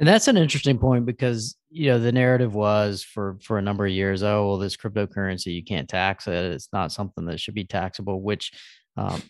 And 0.00 0.08
that's 0.08 0.26
an 0.26 0.36
interesting 0.36 0.78
point 0.78 1.06
because 1.06 1.56
you 1.70 1.90
know 1.90 2.00
the 2.00 2.12
narrative 2.12 2.54
was 2.54 3.04
for 3.04 3.38
for 3.40 3.56
a 3.56 3.62
number 3.62 3.86
of 3.86 3.92
years, 3.92 4.24
oh 4.24 4.48
well, 4.48 4.58
this 4.58 4.76
cryptocurrency 4.76 5.54
you 5.54 5.64
can't 5.64 5.88
tax 5.88 6.26
it; 6.26 6.52
it's 6.52 6.68
not 6.72 6.92
something 6.92 7.24
that 7.26 7.38
should 7.38 7.54
be 7.54 7.64
taxable. 7.64 8.20
Which 8.20 8.50
um, 8.96 9.22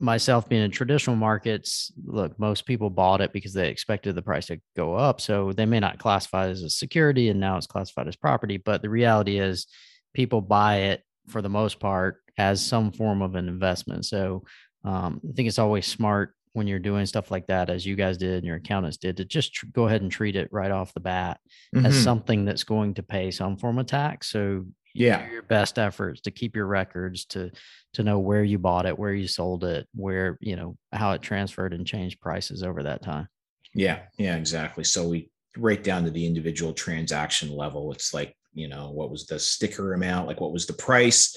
myself 0.00 0.48
being 0.48 0.62
in 0.62 0.70
traditional 0.70 1.16
markets, 1.16 1.92
look, 2.06 2.38
most 2.38 2.64
people 2.64 2.88
bought 2.88 3.20
it 3.20 3.34
because 3.34 3.52
they 3.52 3.68
expected 3.68 4.14
the 4.14 4.22
price 4.22 4.46
to 4.46 4.60
go 4.76 4.94
up, 4.94 5.20
so 5.20 5.52
they 5.52 5.66
may 5.66 5.78
not 5.78 5.98
classify 5.98 6.46
it 6.46 6.52
as 6.52 6.62
a 6.62 6.70
security, 6.70 7.28
and 7.28 7.38
now 7.38 7.58
it's 7.58 7.66
classified 7.66 8.08
as 8.08 8.16
property. 8.16 8.56
But 8.56 8.80
the 8.80 8.90
reality 8.90 9.38
is, 9.38 9.66
people 10.14 10.40
buy 10.40 10.76
it 10.76 11.02
for 11.28 11.42
the 11.42 11.48
most 11.48 11.80
part 11.80 12.22
as 12.36 12.64
some 12.64 12.92
form 12.92 13.22
of 13.22 13.34
an 13.34 13.48
investment. 13.48 14.06
So 14.06 14.44
um, 14.84 15.20
I 15.28 15.32
think 15.32 15.48
it's 15.48 15.58
always 15.58 15.86
smart 15.86 16.34
when 16.52 16.66
you're 16.66 16.78
doing 16.78 17.06
stuff 17.06 17.30
like 17.30 17.46
that, 17.46 17.70
as 17.70 17.86
you 17.86 17.94
guys 17.94 18.18
did 18.18 18.34
and 18.34 18.44
your 18.44 18.56
accountants 18.56 18.96
did, 18.96 19.16
to 19.18 19.24
just 19.24 19.54
tr- 19.54 19.66
go 19.72 19.86
ahead 19.86 20.02
and 20.02 20.10
treat 20.10 20.36
it 20.36 20.48
right 20.50 20.70
off 20.70 20.94
the 20.94 21.00
bat 21.00 21.38
mm-hmm. 21.74 21.86
as 21.86 22.02
something 22.02 22.44
that's 22.44 22.64
going 22.64 22.94
to 22.94 23.02
pay 23.02 23.30
some 23.30 23.56
form 23.56 23.78
of 23.78 23.86
tax. 23.86 24.30
So 24.30 24.66
yeah, 24.94 25.30
your 25.30 25.42
best 25.42 25.78
efforts 25.78 26.22
to 26.22 26.30
keep 26.30 26.56
your 26.56 26.66
records 26.66 27.24
to 27.26 27.50
to 27.94 28.02
know 28.02 28.18
where 28.18 28.42
you 28.42 28.58
bought 28.58 28.86
it, 28.86 28.98
where 28.98 29.12
you 29.12 29.28
sold 29.28 29.64
it, 29.64 29.86
where 29.94 30.38
you 30.40 30.56
know 30.56 30.76
how 30.92 31.12
it 31.12 31.22
transferred 31.22 31.72
and 31.72 31.86
changed 31.86 32.20
prices 32.20 32.62
over 32.62 32.82
that 32.82 33.02
time. 33.02 33.28
Yeah, 33.74 34.00
yeah, 34.16 34.36
exactly. 34.36 34.84
So 34.84 35.06
we 35.06 35.30
right 35.56 35.82
down 35.82 36.04
to 36.04 36.10
the 36.10 36.26
individual 36.26 36.72
transaction 36.72 37.54
level. 37.54 37.92
It's 37.92 38.12
like 38.12 38.34
you 38.58 38.68
know 38.68 38.90
what 38.90 39.10
was 39.10 39.26
the 39.26 39.38
sticker 39.38 39.94
amount, 39.94 40.26
like 40.26 40.40
what 40.40 40.52
was 40.52 40.66
the 40.66 40.72
price 40.72 41.36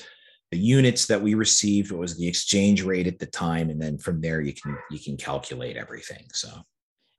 the 0.51 0.57
units 0.57 1.05
that 1.05 1.21
we 1.21 1.33
received, 1.33 1.91
what 1.91 2.01
was 2.01 2.17
the 2.17 2.27
exchange 2.27 2.83
rate 2.83 3.07
at 3.07 3.19
the 3.19 3.25
time, 3.25 3.69
and 3.69 3.81
then 3.81 3.97
from 3.97 4.19
there 4.19 4.41
you 4.41 4.53
can 4.53 4.77
you 4.89 4.99
can 4.99 5.17
calculate 5.17 5.77
everything. 5.77 6.25
So 6.33 6.49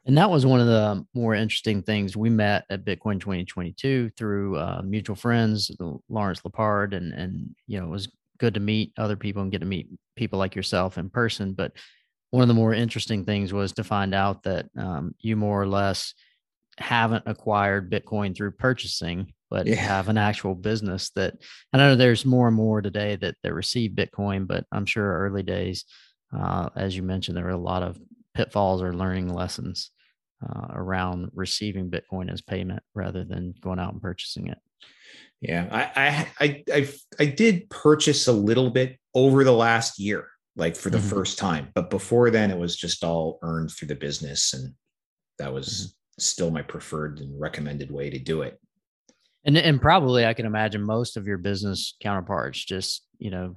and 0.05 0.19
that 0.19 0.31
was 0.31 0.45
one 0.45 0.61
of 0.61 0.67
the 0.67 1.07
more 1.15 1.35
interesting 1.35 1.83
things 1.83 2.17
we 2.17 2.29
met 2.29 2.65
at 2.71 2.85
Bitcoin 2.85 3.21
2022 3.21 4.11
through 4.17 4.59
uh, 4.59 4.83
mutual 4.85 5.17
friends, 5.17 5.71
Lawrence 6.09 6.45
Lepard, 6.45 6.93
and 6.93 7.13
and 7.15 7.55
you 7.67 7.81
know 7.81 7.87
it 7.87 7.91
was 7.91 8.09
good 8.39 8.55
to 8.55 8.61
meet 8.61 8.93
other 8.99 9.17
people 9.17 9.43
and 9.43 9.51
get 9.51 9.61
to 9.61 9.67
meet 9.67 9.89
people 10.15 10.39
like 10.39 10.55
yourself 10.55 10.99
in 10.99 11.09
person. 11.09 11.55
But 11.55 11.73
one 12.31 12.43
of 12.43 12.49
the 12.49 12.55
more 12.55 12.75
interesting 12.75 13.25
things 13.25 13.53
was 13.53 13.73
to 13.73 13.85
find 13.85 14.15
out 14.15 14.43
that 14.43 14.67
um, 14.77 15.15
you 15.21 15.37
more 15.37 15.63
or 15.63 15.69
less 15.69 16.13
haven't 16.79 17.25
acquired 17.27 17.91
Bitcoin 17.91 18.37
through 18.37 18.53
purchasing, 18.53 19.33
but 19.53 19.67
yeah. 19.67 19.75
have 19.75 20.09
an 20.09 20.17
actual 20.17 20.55
business 20.55 21.11
that 21.11 21.35
I 21.75 21.77
know 21.77 21.95
there's 21.95 22.25
more 22.25 22.49
and 22.49 22.57
more 22.57 22.81
today 22.81 23.17
that 23.17 23.37
that 23.43 23.53
receive 23.53 23.91
Bitcoin, 23.91 24.47
but 24.47 24.65
I'm 24.73 24.87
sure 24.87 25.19
early 25.19 25.43
days, 25.43 25.85
uh, 26.35 26.71
as 26.75 26.97
you 26.97 27.03
mentioned, 27.03 27.37
there 27.37 27.45
were 27.45 27.51
a 27.51 27.59
lot 27.59 27.83
of 27.83 27.99
pitfalls 28.35 28.83
or 28.83 28.95
learning 28.95 29.29
lessons 29.29 29.91
uh, 30.43 30.69
around 30.71 31.33
receiving 31.35 31.91
Bitcoin 31.91 32.33
as 32.33 32.41
payment 32.41 32.83
rather 32.95 33.25
than 33.25 33.53
going 33.61 33.79
out 33.79 33.93
and 33.93 34.01
purchasing 34.01 34.47
it. 34.47 34.57
Yeah, 35.43 35.69
I 35.71 36.33
I 36.39 36.67
I 36.71 36.89
I, 37.21 37.27
did 37.27 37.69
purchase 37.69 38.29
a 38.29 38.33
little 38.33 38.71
bit 38.71 38.99
over 39.15 39.45
the 39.45 39.53
last 39.53 39.99
year, 39.99 40.29
like 40.57 40.77
for 40.77 40.89
the 40.89 40.97
mm-hmm. 40.97 41.09
first 41.09 41.37
time, 41.37 41.69
but 41.75 41.91
before 41.91 42.31
then 42.31 42.51
it 42.51 42.59
was 42.59 42.75
just 42.75 43.05
all 43.05 43.39
earned 43.43 43.71
through 43.71 43.89
the 43.89 43.97
business, 43.97 44.55
and 44.55 44.73
that 45.39 45.53
was 45.53 45.69
mm-hmm. 45.69 46.23
still 46.23 46.51
my 46.51 46.63
preferred 46.63 47.21
and 47.21 47.39
recommended 47.39 47.91
way 47.91 48.09
to 48.09 48.19
do 48.19 48.41
it. 48.41 48.59
And 49.45 49.57
and 49.57 49.81
probably 49.81 50.25
I 50.25 50.35
can 50.35 50.47
imagine 50.47 50.83
most 50.83 51.17
of 51.17 51.27
your 51.27 51.39
business 51.39 51.97
counterparts 52.01 52.65
just, 52.65 53.05
you 53.19 53.31
know, 53.31 53.57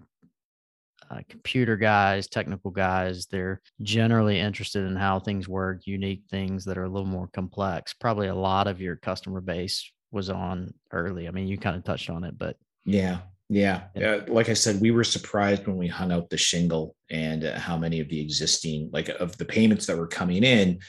uh, 1.12 1.20
computer 1.30 1.77
guys, 1.77 2.27
technical 2.27 2.72
guys, 2.72 3.27
they're 3.27 3.62
generally 3.82 4.39
interested 4.39 4.86
in 4.86 4.96
how 4.96 5.20
things 5.20 5.48
work, 5.48 5.82
unique 5.86 6.24
things 6.30 6.65
that 6.65 6.77
are 6.77 6.86
a 6.86 6.89
little 6.89 7.08
more 7.08 7.27
complex. 7.27 7.94
Probably 7.94 8.27
a 8.27 8.36
lot 8.36 8.68
of 8.68 8.82
your 8.82 8.96
customer 8.96 9.42
base 9.42 9.92
was 10.12 10.30
on 10.30 10.74
early. 10.92 11.27
I 11.27 11.32
mean, 11.32 11.48
you 11.48 11.58
kind 11.58 11.75
of 11.75 11.84
touched 11.84 12.10
on 12.10 12.24
it, 12.24 12.38
but 12.38 12.58
yeah, 12.86 13.20
yeah. 13.50 13.84
yeah. 13.96 14.08
Uh, 14.08 14.25
like 14.27 14.50
I 14.50 14.54
said, 14.54 14.82
we 14.82 14.92
were 14.92 15.04
surprised 15.04 15.68
when 15.68 15.77
we 15.77 15.88
hung 15.88 16.12
out 16.12 16.30
the 16.30 16.38
shingle 16.38 16.96
and 17.12 17.44
uh, 17.44 17.60
how 17.60 17.77
many 17.77 18.00
of 18.00 18.10
the 18.10 18.20
existing, 18.20 18.89
like 18.92 19.10
of 19.10 19.38
the 19.38 19.46
payments 19.46 19.86
that 19.86 19.98
were 19.98 20.08
coming 20.08 20.44
in. 20.44 20.80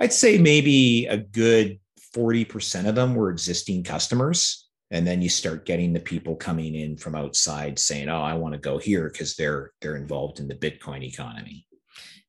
I'd 0.00 0.12
say 0.12 0.38
maybe 0.38 1.06
a 1.06 1.16
good 1.16 1.78
40% 2.16 2.88
of 2.88 2.94
them 2.94 3.14
were 3.14 3.30
existing 3.30 3.84
customers. 3.84 4.68
And 4.90 5.06
then 5.06 5.20
you 5.20 5.28
start 5.28 5.66
getting 5.66 5.92
the 5.92 6.00
people 6.00 6.36
coming 6.36 6.74
in 6.74 6.96
from 6.96 7.16
outside 7.16 7.76
saying 7.76 8.08
oh 8.08 8.22
i 8.22 8.34
want 8.34 8.54
to 8.54 8.60
go 8.60 8.78
here 8.78 9.10
because 9.10 9.34
they're 9.34 9.72
they're 9.80 9.96
involved 9.96 10.38
in 10.38 10.46
the 10.46 10.54
bitcoin 10.54 11.02
economy. 11.02 11.66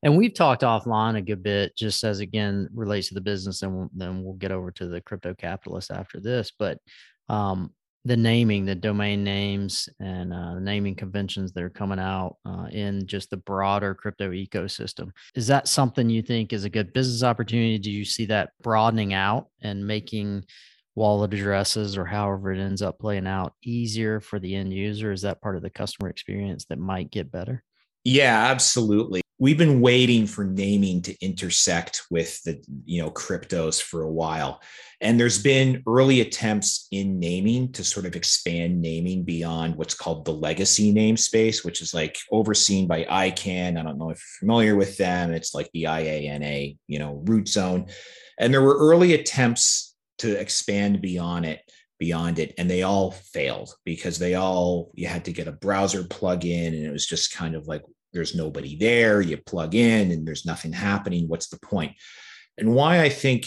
And 0.02 0.16
we've 0.16 0.34
talked 0.34 0.62
offline 0.62 1.16
a 1.16 1.22
good 1.22 1.42
bit 1.42 1.76
just 1.76 2.04
as 2.04 2.20
again 2.20 2.68
relates 2.74 3.08
to 3.08 3.14
the 3.14 3.20
business 3.20 3.62
and 3.62 3.88
then 3.94 4.24
we'll 4.24 4.34
get 4.34 4.52
over 4.52 4.70
to 4.72 4.86
the 4.86 5.00
crypto 5.00 5.34
capitalist 5.34 5.90
after 5.90 6.20
this. 6.20 6.52
But 6.56 6.78
um, 7.28 7.72
the 8.08 8.16
naming, 8.16 8.64
the 8.64 8.74
domain 8.74 9.22
names, 9.22 9.88
and 10.00 10.32
uh, 10.32 10.58
naming 10.58 10.94
conventions 10.94 11.52
that 11.52 11.62
are 11.62 11.70
coming 11.70 11.98
out 11.98 12.36
uh, 12.46 12.66
in 12.72 13.06
just 13.06 13.28
the 13.28 13.36
broader 13.36 13.94
crypto 13.94 14.30
ecosystem. 14.30 15.10
Is 15.34 15.46
that 15.48 15.68
something 15.68 16.08
you 16.08 16.22
think 16.22 16.52
is 16.52 16.64
a 16.64 16.70
good 16.70 16.94
business 16.94 17.22
opportunity? 17.22 17.78
Do 17.78 17.90
you 17.90 18.06
see 18.06 18.24
that 18.26 18.50
broadening 18.62 19.12
out 19.12 19.48
and 19.60 19.86
making 19.86 20.44
wallet 20.94 21.34
addresses 21.34 21.98
or 21.98 22.06
however 22.06 22.50
it 22.50 22.58
ends 22.58 22.80
up 22.80 22.98
playing 22.98 23.26
out 23.26 23.52
easier 23.62 24.20
for 24.20 24.38
the 24.38 24.54
end 24.54 24.72
user? 24.72 25.12
Is 25.12 25.22
that 25.22 25.42
part 25.42 25.56
of 25.56 25.62
the 25.62 25.70
customer 25.70 26.08
experience 26.08 26.64
that 26.70 26.78
might 26.78 27.10
get 27.10 27.30
better? 27.30 27.62
Yeah, 28.04 28.46
absolutely 28.50 29.20
we've 29.38 29.58
been 29.58 29.80
waiting 29.80 30.26
for 30.26 30.44
naming 30.44 31.00
to 31.02 31.24
intersect 31.24 32.02
with 32.10 32.42
the 32.42 32.62
you 32.84 33.00
know 33.00 33.10
cryptos 33.10 33.80
for 33.80 34.02
a 34.02 34.10
while. 34.10 34.60
And 35.00 35.18
there's 35.18 35.40
been 35.40 35.82
early 35.86 36.20
attempts 36.20 36.88
in 36.90 37.20
naming 37.20 37.70
to 37.72 37.84
sort 37.84 38.04
of 38.04 38.16
expand 38.16 38.80
naming 38.82 39.22
beyond 39.22 39.76
what's 39.76 39.94
called 39.94 40.24
the 40.24 40.32
legacy 40.32 40.92
namespace 40.92 41.64
which 41.64 41.80
is 41.80 41.94
like 41.94 42.18
overseen 42.32 42.88
by 42.88 43.04
icann 43.04 43.78
i 43.78 43.82
don't 43.82 43.98
know 43.98 44.10
if 44.10 44.18
you're 44.18 44.40
familiar 44.40 44.74
with 44.74 44.96
them. 44.96 45.32
It's 45.32 45.54
like 45.54 45.70
the 45.72 45.84
iana 45.84 46.76
you 46.86 46.98
know 46.98 47.22
root 47.26 47.48
zone. 47.48 47.86
And 48.38 48.52
there 48.52 48.62
were 48.62 48.78
early 48.78 49.14
attempts 49.14 49.96
to 50.18 50.38
expand 50.38 51.00
beyond 51.00 51.46
it 51.46 51.60
beyond 51.98 52.38
it 52.38 52.54
and 52.58 52.70
they 52.70 52.82
all 52.82 53.10
failed 53.10 53.74
because 53.84 54.18
they 54.18 54.34
all 54.34 54.90
you 54.94 55.08
had 55.08 55.24
to 55.24 55.32
get 55.32 55.48
a 55.48 55.52
browser 55.52 56.04
plug-in 56.04 56.72
and 56.72 56.86
it 56.86 56.92
was 56.92 57.06
just 57.06 57.34
kind 57.34 57.56
of 57.56 57.66
like 57.66 57.82
there's 58.12 58.34
nobody 58.34 58.76
there 58.76 59.20
you 59.20 59.36
plug 59.36 59.74
in 59.74 60.10
and 60.10 60.26
there's 60.26 60.46
nothing 60.46 60.72
happening. 60.72 61.28
What's 61.28 61.48
the 61.48 61.58
point? 61.58 61.92
And 62.56 62.74
why 62.74 63.02
i 63.02 63.08
think 63.08 63.46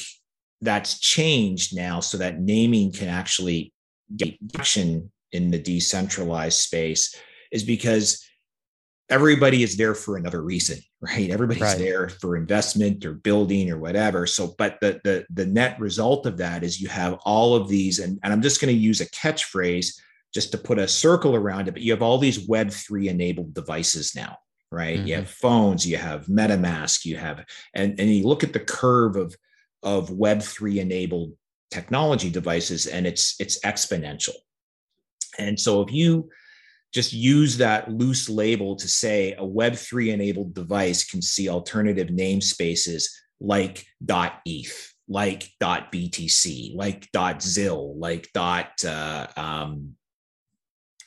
that's 0.62 1.00
changed 1.00 1.76
now 1.76 2.00
so 2.00 2.18
that 2.18 2.40
naming 2.40 2.92
can 2.92 3.10
actually 3.10 3.74
get 4.16 4.36
action 4.58 5.12
in 5.32 5.50
the 5.50 5.58
decentralized 5.58 6.60
space 6.60 7.16
is 7.52 7.64
because 7.64 8.26
everybody 9.10 9.64
is 9.64 9.76
there 9.76 9.96
for 9.96 10.18
another 10.18 10.42
reason 10.42 10.78
right? 11.02 11.32
Everybody's 11.32 11.64
right. 11.64 11.80
there 11.80 12.10
for 12.10 12.38
investment 12.38 13.04
or 13.06 13.14
building 13.14 13.72
or 13.72 13.80
whatever. 13.80 14.28
So 14.28 14.54
but 14.58 14.80
the, 14.82 15.02
the 15.04 15.26
the 15.32 15.48
net 15.48 15.80
result 15.80 16.28
of 16.28 16.38
that 16.38 16.64
is 16.64 16.80
you 16.80 16.88
have 16.90 17.16
all 17.26 17.56
of 17.56 17.68
these 17.68 18.00
and, 18.00 18.20
and 18.24 18.32
i'm 18.32 18.42
just 18.42 18.62
going 18.62 18.74
to 18.74 18.80
use 18.80 19.02
a 19.02 19.10
catchphrase 19.10 20.00
just 20.34 20.52
to 20.52 20.58
put 20.58 20.80
a 20.80 20.88
circle 20.88 21.36
around 21.36 21.68
it 21.68 21.72
but 21.72 21.82
you 21.82 21.92
have 21.92 22.04
all 22.04 22.18
these 22.18 22.48
web3 22.48 23.08
enabled 23.08 23.54
devices 23.54 24.16
now 24.16 24.38
right? 24.72 24.98
Mm-hmm. 24.98 25.08
You 25.08 25.16
have 25.16 25.30
phones, 25.30 25.86
you 25.86 25.98
have 25.98 26.26
MetaMask, 26.28 27.06
you 27.06 27.18
have, 27.18 27.46
and, 27.74 28.00
and 28.00 28.10
you 28.10 28.26
look 28.26 28.44
at 28.44 28.54
the 28.54 28.60
curve 28.60 29.16
of, 29.16 29.36
of 29.84 30.10
Web3 30.10 30.78
enabled 30.78 31.34
technology 31.72 32.30
devices 32.30 32.88
and 32.88 33.06
it's, 33.06 33.36
it's 33.40 33.60
exponential. 33.62 34.36
And 35.38 35.60
so 35.60 35.82
if 35.82 35.92
you 35.92 36.30
just 36.94 37.14
use 37.14 37.58
that 37.58 37.92
loose 37.92 38.30
label 38.30 38.76
to 38.76 38.88
say 38.88 39.34
a 39.34 39.44
Web3 39.44 40.14
enabled 40.14 40.54
device 40.54 41.10
can 41.10 41.22
see 41.22 41.48
alternative 41.48 42.10
namespaces 42.10 43.06
like 43.40 43.86
.eth, 44.46 44.94
like 45.08 45.50
.btc, 45.62 46.76
like 46.76 47.10
.zil, 47.42 47.98
like 47.98 48.30
uh, 48.36 49.28
um, 49.38 49.96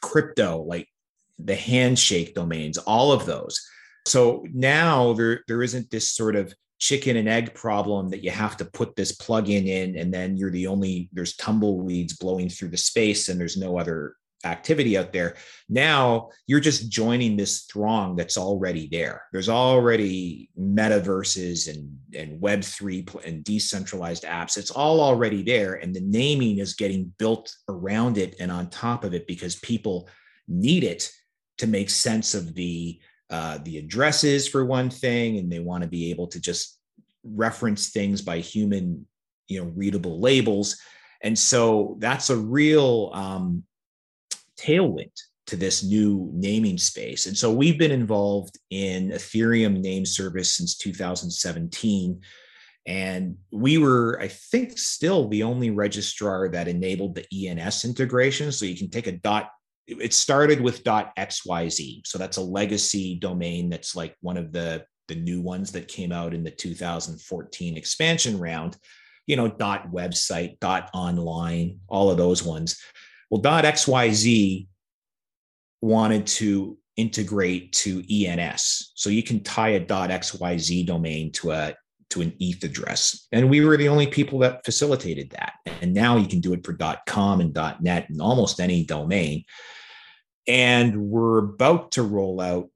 crypto, 0.03 0.63
like 0.63 0.89
the 1.39 1.57
handshake 1.57 2.35
domains, 2.35 2.79
all 2.79 3.13
of 3.13 3.27
those. 3.27 3.61
So 4.07 4.45
now 4.53 5.13
there, 5.15 5.43
there 5.49 5.63
isn't 5.63 5.91
this 5.91 6.11
sort 6.13 6.37
of 6.37 6.55
chicken 6.79 7.17
and 7.17 7.29
egg 7.29 7.55
problem 7.55 8.11
that 8.11 8.23
you 8.23 8.31
have 8.31 8.57
to 8.59 8.65
put 8.65 8.95
this 8.97 9.17
plugin 9.17 9.67
in 9.67 9.97
and 9.97 10.13
then 10.13 10.37
you're 10.37 10.51
the 10.51 10.67
only 10.67 11.09
there's 11.13 11.37
tumbleweeds 11.37 12.17
blowing 12.17 12.49
through 12.49 12.69
the 12.69 12.77
space 12.77 13.29
and 13.29 13.41
there's 13.41 13.57
no 13.57 13.79
other 13.79 14.17
activity 14.45 14.99
out 14.99 15.13
there. 15.13 15.37
Now 15.69 16.29
you're 16.47 16.61
just 16.61 16.91
joining 16.91 17.37
this 17.37 17.63
throng 17.63 18.17
that's 18.17 18.37
already 18.37 18.89
there. 18.89 19.23
There's 19.33 19.49
already 19.49 20.51
metaverses 20.61 21.73
and 21.73 21.99
and 22.15 22.43
web3 22.43 23.25
and 23.25 23.43
decentralized 23.43 24.25
apps. 24.25 24.59
It's 24.59 24.71
all 24.71 25.01
already 25.01 25.43
there 25.43 25.75
and 25.75 25.95
the 25.95 26.03
naming 26.03 26.59
is 26.59 26.75
getting 26.75 27.15
built 27.19 27.55
around 27.69 28.19
it 28.19 28.37
and 28.41 28.53
on 28.53 28.69
top 28.69 29.05
of 29.05 29.15
it 29.15 29.27
because 29.27 29.57
people 29.57 30.09
need 30.49 30.85
it 30.85 31.11
to 31.59 31.67
make 31.67 31.91
sense 31.91 32.35
of 32.35 32.55
the 32.55 33.01
uh, 33.31 33.59
the 33.65 33.79
addresses 33.79 34.47
for 34.47 34.65
one 34.65 34.91
thing, 34.91 35.39
and 35.39 35.51
they 35.51 35.59
want 35.59 35.83
to 35.83 35.89
be 35.89 36.11
able 36.11 36.27
to 36.29 36.41
just 36.41 36.79
reference 37.25 37.91
things 37.91 38.21
by 38.21 38.39
human 38.39 39.07
you 39.49 39.61
know 39.63 39.71
readable 39.75 40.21
labels. 40.21 40.77
And 41.23 41.39
so 41.39 41.97
that's 42.01 42.29
a 42.29 42.37
real 42.37 43.11
um, 43.15 43.65
tailwind 44.59 45.13
to 45.47 45.57
this 45.57 45.83
new 45.83 46.31
naming 46.35 46.79
space. 46.79 47.27
And 47.27 47.37
so 47.37 47.53
we've 47.53 47.79
been 47.79 47.91
involved 47.91 48.59
in 48.71 49.11
ethereum 49.11 49.81
name 49.81 50.07
service 50.07 50.55
since 50.55 50.77
2017 50.77 52.21
and 52.87 53.37
we 53.51 53.79
were 53.79 54.19
i 54.21 54.29
think 54.29 54.77
still 54.79 55.29
the 55.29 55.43
only 55.43 55.71
registrar 55.71 56.49
that 56.51 56.69
enabled 56.69 57.15
the 57.15 57.49
ens 57.49 57.85
integration. 57.85 58.53
So 58.53 58.67
you 58.67 58.77
can 58.77 58.91
take 58.91 59.07
a 59.07 59.13
dot 59.13 59.51
it 59.87 60.15
started 60.15 60.61
with 60.61 60.83
xyz 60.83 62.07
so 62.07 62.17
that's 62.17 62.39
a 62.39 62.43
legacy 62.43 63.17
domain 63.17 63.69
that's 63.69 63.95
like 63.95 64.17
one 64.21 64.37
of 64.37 64.51
the 64.53 64.85
the 65.09 65.15
new 65.15 65.41
ones 65.41 65.73
that 65.73 65.89
came 65.89 66.13
out 66.13 66.35
in 66.35 66.43
the 66.43 66.51
2014 66.51 67.77
expansion 67.77 68.39
round. 68.39 68.77
You 69.27 69.37
know 69.37 69.49
dot 69.49 69.91
website 69.91 70.61
dot 70.61 70.91
online 70.93 71.81
all 71.89 72.11
of 72.11 72.19
those 72.19 72.43
ones. 72.43 72.81
Well 73.31 73.41
dot 73.41 73.65
xyz 73.65 74.67
wanted 75.81 76.27
to 76.27 76.79
integrate 76.97 77.73
to 77.73 78.05
ens 78.25 78.93
so 78.95 79.11
you 79.11 79.23
can 79.23 79.43
tie 79.43 79.71
a 79.71 79.81
dot 79.81 80.11
xyz 80.11 80.87
domain 80.87 81.33
to 81.33 81.53
a 81.53 81.75
to 82.15 82.23
an 82.23 82.33
eth 82.41 82.65
address 82.65 83.27
and 83.33 83.51
we 83.51 83.65
were 83.65 83.77
the 83.77 83.89
only 83.89 84.07
people 84.07 84.39
that 84.39 84.65
facilitated 84.65 85.31
that 85.31 85.55
and 85.83 85.93
now 85.93 86.17
you 86.17 86.27
can 86.27 86.41
do 86.41 86.53
it 86.53 86.65
for 86.65 86.77
com 87.07 87.41
and 87.41 87.55
net 87.81 88.09
and 88.09 88.21
almost 88.21 88.61
any 88.61 88.85
domain 88.85 89.45
and 90.47 91.09
we're 91.09 91.39
about 91.39 91.93
to 91.93 92.03
roll 92.03 92.41
out 92.41 92.69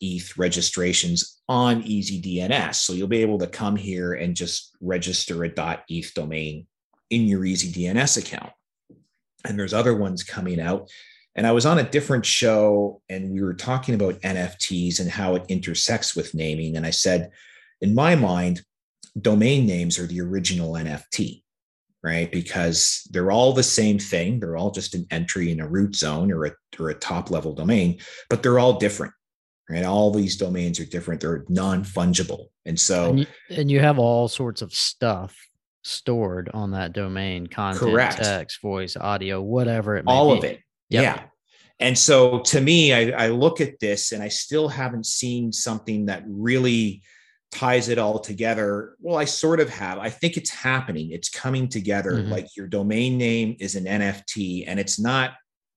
.eth 0.00 0.36
registrations 0.36 1.40
on 1.48 1.82
EasyDNS. 1.82 2.74
So 2.74 2.92
you'll 2.92 3.08
be 3.08 3.22
able 3.22 3.38
to 3.38 3.46
come 3.46 3.76
here 3.76 4.14
and 4.14 4.36
just 4.36 4.76
register 4.80 5.44
a 5.44 5.82
.eth 5.88 6.14
domain 6.14 6.66
in 7.10 7.22
your 7.22 7.40
EasyDNS 7.40 8.18
account. 8.18 8.52
And 9.46 9.58
there's 9.58 9.74
other 9.74 9.94
ones 9.94 10.22
coming 10.22 10.60
out. 10.60 10.90
And 11.34 11.46
I 11.46 11.52
was 11.52 11.66
on 11.66 11.78
a 11.78 11.88
different 11.88 12.24
show 12.26 13.02
and 13.08 13.30
we 13.30 13.42
were 13.42 13.54
talking 13.54 13.94
about 13.94 14.20
NFTs 14.20 15.00
and 15.00 15.10
how 15.10 15.34
it 15.34 15.44
intersects 15.48 16.14
with 16.14 16.34
naming. 16.34 16.76
And 16.76 16.86
I 16.86 16.90
said, 16.90 17.30
in 17.80 17.94
my 17.94 18.14
mind, 18.14 18.62
domain 19.20 19.66
names 19.66 19.98
are 19.98 20.06
the 20.06 20.20
original 20.20 20.72
NFT 20.72 21.44
right? 22.04 22.30
Because 22.30 23.08
they're 23.10 23.32
all 23.32 23.54
the 23.54 23.62
same 23.62 23.98
thing. 23.98 24.38
They're 24.38 24.58
all 24.58 24.70
just 24.70 24.94
an 24.94 25.06
entry 25.10 25.50
in 25.50 25.58
a 25.58 25.66
root 25.66 25.96
zone 25.96 26.30
or 26.30 26.44
a, 26.44 26.52
or 26.78 26.90
a 26.90 26.94
top 26.94 27.30
level 27.30 27.54
domain, 27.54 27.98
but 28.28 28.42
they're 28.42 28.58
all 28.58 28.78
different, 28.78 29.14
right? 29.70 29.84
All 29.84 30.12
these 30.12 30.36
domains 30.36 30.78
are 30.78 30.84
different. 30.84 31.22
They're 31.22 31.46
non 31.48 31.82
fungible. 31.82 32.48
And 32.66 32.78
so, 32.78 33.08
and 33.08 33.20
you, 33.20 33.26
and 33.48 33.70
you, 33.70 33.80
have 33.80 33.98
all 33.98 34.28
sorts 34.28 34.60
of 34.60 34.74
stuff 34.74 35.34
stored 35.82 36.50
on 36.52 36.72
that 36.72 36.92
domain 36.92 37.46
content, 37.46 37.90
correct. 37.90 38.18
text, 38.18 38.60
voice, 38.60 38.98
audio, 38.98 39.40
whatever 39.40 39.96
it 39.96 40.04
all 40.06 40.32
be. 40.32 40.38
of 40.38 40.44
it. 40.44 40.60
Yep. 40.90 41.02
Yeah. 41.02 41.22
And 41.80 41.96
so 41.96 42.40
to 42.40 42.60
me, 42.60 42.92
I, 42.92 43.24
I 43.24 43.28
look 43.28 43.62
at 43.62 43.80
this 43.80 44.12
and 44.12 44.22
I 44.22 44.28
still 44.28 44.68
haven't 44.68 45.06
seen 45.06 45.52
something 45.52 46.06
that 46.06 46.22
really 46.26 47.02
ties 47.54 47.88
it 47.88 47.98
all 47.98 48.18
together. 48.18 48.96
Well 49.00 49.16
i 49.16 49.24
sort 49.24 49.60
of 49.60 49.70
have. 49.70 49.98
I 49.98 50.10
think 50.10 50.36
it's 50.36 50.50
happening. 50.50 51.10
It's 51.12 51.28
coming 51.28 51.68
together. 51.68 52.12
Mm-hmm. 52.12 52.30
like 52.30 52.56
your 52.56 52.66
domain 52.66 53.16
name 53.16 53.56
is 53.60 53.76
an 53.76 53.84
nft 53.84 54.64
and 54.66 54.78
it's 54.78 54.98
not 54.98 55.34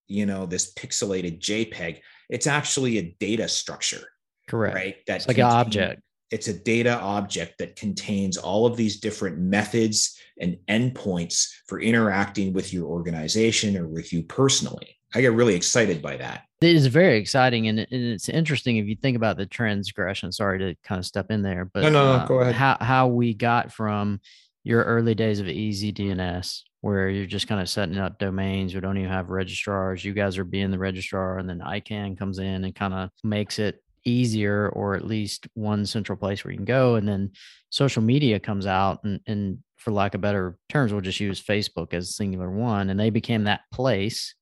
you 0.07 0.25
know 0.25 0.45
this 0.45 0.73
pixelated 0.73 1.39
jpeg. 1.39 1.99
It's 2.29 2.47
actually 2.47 2.97
a 2.97 3.15
data 3.19 3.47
structure 3.47 4.05
correct. 4.49 4.75
right? 4.75 4.95
That's 5.05 5.27
like 5.27 5.37
an 5.37 5.45
object. 5.45 6.01
it's 6.31 6.47
a 6.47 6.53
data 6.53 6.99
object 6.99 7.59
that 7.59 7.75
contains 7.75 8.37
all 8.37 8.65
of 8.65 8.75
these 8.75 8.99
different 8.99 9.37
methods 9.37 10.17
and 10.39 10.57
endpoints 10.67 11.47
for 11.67 11.79
interacting 11.79 12.53
with 12.53 12.73
your 12.73 12.85
organization 12.87 13.77
or 13.77 13.87
with 13.87 14.11
you 14.11 14.23
personally 14.23 14.96
I 15.13 15.21
get 15.21 15.33
really 15.33 15.55
excited 15.55 16.01
by 16.01 16.17
that. 16.17 16.43
It 16.59 16.75
is 16.75 16.87
very 16.87 17.17
exciting, 17.17 17.67
and, 17.67 17.79
and 17.79 17.87
it's 17.91 18.29
interesting 18.29 18.77
if 18.77 18.87
you 18.87 18.95
think 18.95 19.15
about 19.15 19.37
the 19.37 19.45
transgression. 19.45 20.31
Sorry 20.31 20.59
to 20.59 20.75
kind 20.83 20.99
of 20.99 21.05
step 21.05 21.29
in 21.29 21.43
there, 21.43 21.65
but 21.65 21.83
no, 21.83 21.89
no, 21.89 22.03
uh, 22.13 22.25
go 22.25 22.39
ahead. 22.39 22.55
How 22.55 22.77
how 22.79 23.07
we 23.07 23.33
got 23.33 23.71
from 23.71 24.19
your 24.63 24.83
early 24.83 25.15
days 25.15 25.39
of 25.39 25.47
Easy 25.47 25.93
DNS, 25.93 26.61
where 26.81 27.09
you're 27.09 27.27
just 27.27 27.47
kind 27.47 27.61
of 27.61 27.69
setting 27.69 27.97
up 27.97 28.19
domains, 28.19 28.73
we 28.73 28.81
don't 28.81 28.97
even 28.97 29.09
have 29.09 29.29
registrars. 29.29 30.03
You 30.03 30.13
guys 30.13 30.37
are 30.37 30.43
being 30.43 30.71
the 30.71 30.79
registrar, 30.79 31.37
and 31.37 31.47
then 31.47 31.59
ICANN 31.59 32.17
comes 32.17 32.39
in 32.39 32.65
and 32.65 32.75
kind 32.75 32.93
of 32.93 33.11
makes 33.23 33.59
it 33.59 33.81
easier, 34.03 34.69
or 34.69 34.95
at 34.95 35.05
least 35.05 35.47
one 35.53 35.85
central 35.85 36.17
place 36.17 36.43
where 36.43 36.51
you 36.51 36.57
can 36.57 36.65
go. 36.65 36.95
And 36.95 37.07
then 37.07 37.31
social 37.69 38.01
media 38.01 38.39
comes 38.39 38.65
out, 38.65 39.03
and, 39.03 39.19
and 39.27 39.59
for 39.75 39.91
lack 39.91 40.15
of 40.15 40.21
better 40.21 40.57
terms, 40.69 40.91
we'll 40.91 41.01
just 41.01 41.19
use 41.19 41.41
Facebook 41.41 41.93
as 41.93 42.15
singular 42.15 42.49
one, 42.49 42.89
and 42.89 42.99
they 42.99 43.09
became 43.11 43.43
that 43.43 43.61
place 43.71 44.33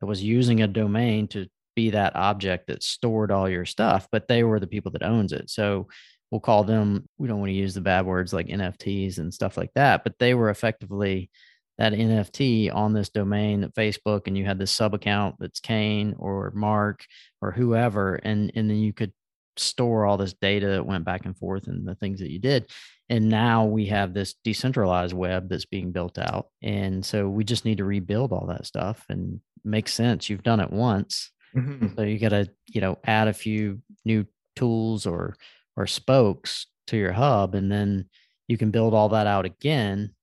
that 0.00 0.06
was 0.06 0.22
using 0.22 0.62
a 0.62 0.68
domain 0.68 1.28
to 1.28 1.46
be 1.76 1.90
that 1.90 2.16
object 2.16 2.66
that 2.66 2.82
stored 2.82 3.30
all 3.30 3.48
your 3.48 3.64
stuff, 3.64 4.08
but 4.10 4.28
they 4.28 4.42
were 4.42 4.60
the 4.60 4.66
people 4.66 4.90
that 4.92 5.02
owns 5.02 5.32
it. 5.32 5.48
So 5.50 5.88
we'll 6.30 6.40
call 6.40 6.64
them, 6.64 7.06
we 7.18 7.28
don't 7.28 7.38
want 7.38 7.50
to 7.50 7.54
use 7.54 7.74
the 7.74 7.80
bad 7.80 8.04
words 8.06 8.32
like 8.32 8.48
NFTs 8.48 9.18
and 9.18 9.32
stuff 9.32 9.56
like 9.56 9.70
that, 9.74 10.04
but 10.04 10.14
they 10.18 10.34
were 10.34 10.50
effectively 10.50 11.30
that 11.78 11.92
NFT 11.92 12.74
on 12.74 12.92
this 12.92 13.08
domain 13.08 13.60
that 13.60 13.74
Facebook 13.74 14.26
and 14.26 14.36
you 14.36 14.44
had 14.44 14.58
this 14.58 14.72
sub 14.72 14.94
account 14.94 15.36
that's 15.38 15.60
Kane 15.60 16.14
or 16.18 16.52
Mark 16.54 17.06
or 17.40 17.52
whoever, 17.52 18.16
and 18.16 18.50
and 18.54 18.68
then 18.68 18.78
you 18.78 18.92
could 18.92 19.12
store 19.56 20.06
all 20.06 20.16
this 20.16 20.34
data 20.34 20.68
that 20.68 20.86
went 20.86 21.04
back 21.04 21.24
and 21.24 21.36
forth 21.36 21.66
and 21.66 21.86
the 21.86 21.94
things 21.94 22.20
that 22.20 22.30
you 22.30 22.38
did. 22.38 22.70
And 23.08 23.28
now 23.28 23.64
we 23.64 23.86
have 23.86 24.12
this 24.12 24.34
decentralized 24.44 25.14
web 25.14 25.48
that's 25.48 25.64
being 25.64 25.92
built 25.92 26.18
out. 26.18 26.48
And 26.62 27.04
so 27.04 27.28
we 27.28 27.44
just 27.44 27.64
need 27.64 27.78
to 27.78 27.84
rebuild 27.84 28.32
all 28.32 28.46
that 28.48 28.66
stuff 28.66 29.04
and 29.08 29.40
makes 29.64 29.92
sense. 29.92 30.28
You've 30.28 30.42
done 30.42 30.60
it 30.60 30.70
once. 30.70 31.30
Mm-hmm. 31.56 31.94
So 31.96 32.02
you 32.02 32.18
got 32.18 32.30
to, 32.30 32.48
you 32.66 32.80
know, 32.80 32.98
add 33.04 33.28
a 33.28 33.32
few 33.32 33.80
new 34.04 34.26
tools 34.56 35.06
or 35.06 35.36
or 35.76 35.86
spokes 35.86 36.66
to 36.88 36.96
your 36.96 37.12
hub 37.12 37.54
and 37.54 37.70
then 37.70 38.06
you 38.48 38.58
can 38.58 38.70
build 38.70 38.94
all 38.94 39.10
that 39.10 39.26
out 39.26 39.44
again, 39.44 40.14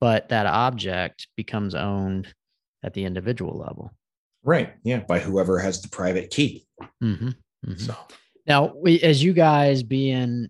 but 0.00 0.28
that 0.28 0.46
object 0.46 1.28
becomes 1.36 1.74
owned 1.74 2.34
at 2.82 2.92
the 2.92 3.04
individual 3.04 3.56
level. 3.56 3.92
Right. 4.44 4.74
Yeah, 4.82 5.00
by 5.00 5.20
whoever 5.20 5.58
has 5.58 5.80
the 5.80 5.88
private 5.88 6.30
key. 6.30 6.66
Mm-hmm. 7.02 7.28
Mm-hmm. 7.28 7.74
So 7.74 7.96
now, 8.46 8.72
we, 8.76 9.00
as 9.00 9.22
you 9.22 9.32
guys 9.32 9.82
being 9.82 10.48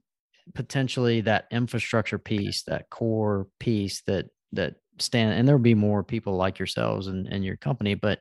potentially 0.54 1.20
that 1.22 1.46
infrastructure 1.50 2.18
piece, 2.18 2.62
that 2.64 2.90
core 2.90 3.46
piece 3.60 4.02
that 4.02 4.26
that 4.52 4.76
stand 4.98 5.32
and 5.34 5.46
there'll 5.46 5.60
be 5.60 5.74
more 5.74 6.02
people 6.02 6.36
like 6.36 6.58
yourselves 6.58 7.06
and, 7.06 7.26
and 7.28 7.44
your 7.44 7.56
company 7.56 7.94
but 7.94 8.20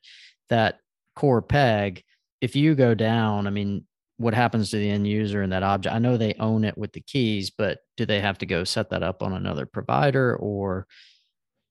that 0.49 0.79
core 1.15 1.41
peg 1.41 2.03
if 2.41 2.55
you 2.55 2.75
go 2.75 2.93
down 2.93 3.47
i 3.47 3.49
mean 3.49 3.83
what 4.17 4.33
happens 4.33 4.69
to 4.69 4.77
the 4.77 4.89
end 4.89 5.07
user 5.07 5.41
and 5.41 5.51
that 5.51 5.63
object 5.63 5.95
i 5.95 5.99
know 5.99 6.17
they 6.17 6.33
own 6.39 6.63
it 6.63 6.77
with 6.77 6.91
the 6.93 7.01
keys 7.01 7.49
but 7.49 7.79
do 7.95 8.05
they 8.05 8.19
have 8.19 8.37
to 8.37 8.45
go 8.45 8.63
set 8.63 8.89
that 8.89 9.03
up 9.03 9.23
on 9.23 9.33
another 9.33 9.65
provider 9.65 10.35
or 10.35 10.85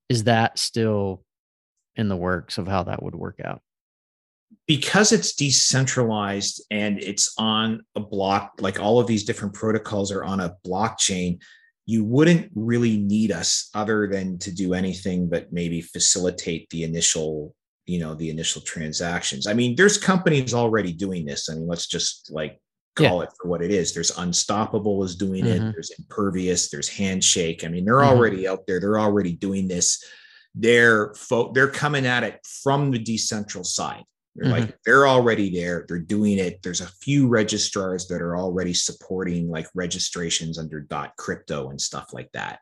is 0.09 0.25
that 0.25 0.59
still 0.59 1.25
in 1.97 2.09
the 2.09 2.17
works 2.17 2.59
of 2.59 2.69
how 2.69 2.85
that 2.85 3.03
would 3.03 3.15
work 3.15 3.41
out? 3.43 3.61
Because 4.67 5.13
it's 5.13 5.35
decentralized 5.35 6.63
and 6.71 7.03
it's 7.03 7.35
on 7.39 7.83
a 7.95 8.01
block 8.01 8.53
like 8.61 8.81
all 8.81 9.01
of 9.01 9.07
these 9.07 9.25
different 9.25 9.55
protocols 9.55 10.13
are 10.13 10.25
on 10.25 10.41
a 10.41 10.55
blockchain 10.67 11.41
you 11.87 12.05
wouldn't 12.05 12.51
really 12.55 12.97
need 12.99 13.31
us 13.31 13.71
other 13.73 14.09
than 14.09 14.39
to 14.39 14.53
do 14.53 14.75
anything 14.75 15.29
but 15.29 15.53
maybe 15.53 15.81
facilitate 15.81 16.69
the 16.71 16.83
initial 16.83 17.55
you 17.87 18.01
know 18.01 18.15
the 18.15 18.31
initial 18.31 18.61
transactions. 18.63 19.47
I 19.47 19.55
mean 19.55 19.77
there's 19.77 19.97
companies 19.97 20.53
already 20.53 20.93
doing 20.93 21.25
this. 21.25 21.49
I 21.49 21.55
mean 21.55 21.69
let's 21.69 21.87
just 21.87 22.31
like 22.33 22.61
call 22.97 23.19
yeah. 23.19 23.25
it 23.25 23.31
for 23.41 23.49
what 23.49 23.63
it 23.63 23.71
is. 23.71 23.95
There's 23.95 24.17
unstoppable 24.19 25.05
is 25.05 25.17
doing 25.17 25.45
mm-hmm. 25.45 25.69
it 25.69 25.73
there's 25.73 25.93
impervious. 25.97 26.69
There's 26.69 26.89
handshake. 26.89 27.65
I 27.65 27.69
mean 27.69 27.85
they're 27.85 27.97
mm-hmm. 27.97 28.17
already 28.17 28.49
out 28.49 28.67
there. 28.67 28.81
They're 28.81 28.99
already 28.99 29.33
doing 29.33 29.69
this. 29.69 30.03
They're 30.55 31.15
fo- 31.15 31.53
they're 31.53 31.71
coming 31.71 32.07
at 32.07 32.25
it 32.25 32.41
from 32.63 32.91
the 32.91 32.99
decentral 32.99 33.65
side 33.65 34.05
they're 34.37 34.53
mm-hmm. 34.53 34.67
like 34.67 34.79
they're 34.85 35.07
already 35.07 35.51
there. 35.51 35.87
They're 35.89 35.99
doing 35.99 36.39
it. 36.39 36.63
There's 36.63 36.83
a 36.83 36.87
few 36.87 37.27
registrars 37.27 38.07
that 38.09 38.21
are 38.21 38.37
already 38.37 38.75
supporting 38.75 39.49
like 39.49 39.67
registrations 39.75 40.59
under 40.59 40.81
dot 40.81 41.17
crypto 41.17 41.71
and 41.71 41.81
stuff 41.81 42.13
like 42.13 42.31
that. 42.33 42.61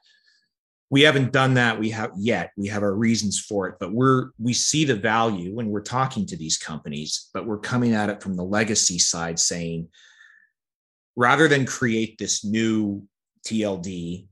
We 0.90 1.02
haven't 1.02 1.32
done 1.32 1.54
that. 1.54 1.80
We 1.80 1.90
have 1.90 2.12
yet. 2.16 2.52
We 2.56 2.68
have 2.68 2.84
our 2.84 2.94
reasons 2.94 3.40
for 3.40 3.66
it, 3.66 3.76
but 3.80 3.92
we're 3.92 4.30
we 4.38 4.52
see 4.52 4.84
the 4.84 4.94
value 4.94 5.52
when 5.54 5.68
we're 5.68 5.80
talking 5.82 6.26
to 6.26 6.36
these 6.36 6.56
companies, 6.56 7.30
but 7.34 7.46
we're 7.46 7.58
coming 7.58 7.92
at 7.92 8.08
it 8.08 8.22
from 8.22 8.36
the 8.36 8.44
legacy 8.44 9.00
side 9.00 9.40
saying 9.40 9.88
rather 11.16 11.48
than 11.48 11.66
create 11.66 12.18
this 12.18 12.44
new 12.44 13.02
TLD, 13.44 14.26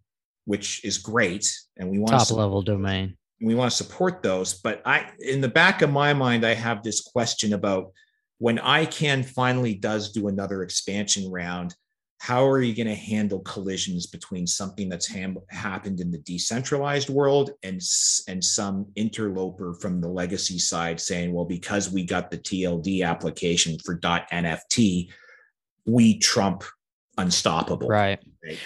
which 0.44 0.85
is 0.85 0.98
great, 0.98 1.52
and 1.76 1.90
we 1.90 1.98
want 1.98 2.12
top 2.12 2.31
level 2.31 2.62
domain 2.62 3.16
we 3.42 3.55
want 3.55 3.70
to 3.70 3.76
support 3.76 4.22
those. 4.22 4.55
But 4.55 4.83
I, 4.87 5.11
in 5.18 5.40
the 5.40 5.48
back 5.48 5.83
of 5.83 5.90
my 5.90 6.14
mind, 6.14 6.46
I 6.46 6.55
have 6.55 6.83
this 6.83 7.00
question 7.00 7.52
about 7.52 7.92
when 8.38 8.59
ICANN 8.59 9.24
finally 9.24 9.74
does 9.74 10.12
do 10.12 10.28
another 10.28 10.62
expansion 10.62 11.31
round, 11.31 11.74
how 12.22 12.46
are 12.46 12.62
you 12.62 12.72
going 12.72 12.87
to 12.87 12.94
handle 12.94 13.40
collisions 13.40 14.07
between 14.07 14.46
something 14.46 14.88
that's 14.88 15.09
ham- 15.09 15.38
happened 15.50 15.98
in 15.98 16.12
the 16.12 16.18
decentralized 16.18 17.09
world 17.09 17.50
and 17.64 17.83
and 18.28 18.44
some 18.44 18.87
interloper 18.94 19.74
from 19.74 20.00
the 20.00 20.09
legacy 20.09 20.57
side 20.57 21.00
saying 21.00 21.33
well 21.33 21.44
because 21.44 21.90
we 21.90 22.05
got 22.05 22.31
the 22.31 22.38
tld 22.38 23.05
application 23.05 23.76
for 23.85 23.98
nft 23.98 25.09
we 25.85 26.16
trump 26.20 26.62
unstoppable 27.18 27.88
right, 27.88 28.20
right. 28.44 28.59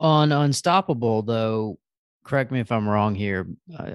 on 0.00 0.32
unstoppable 0.32 1.22
though 1.22 1.78
correct 2.24 2.50
me 2.50 2.60
if 2.60 2.72
i'm 2.72 2.88
wrong 2.88 3.14
here 3.14 3.46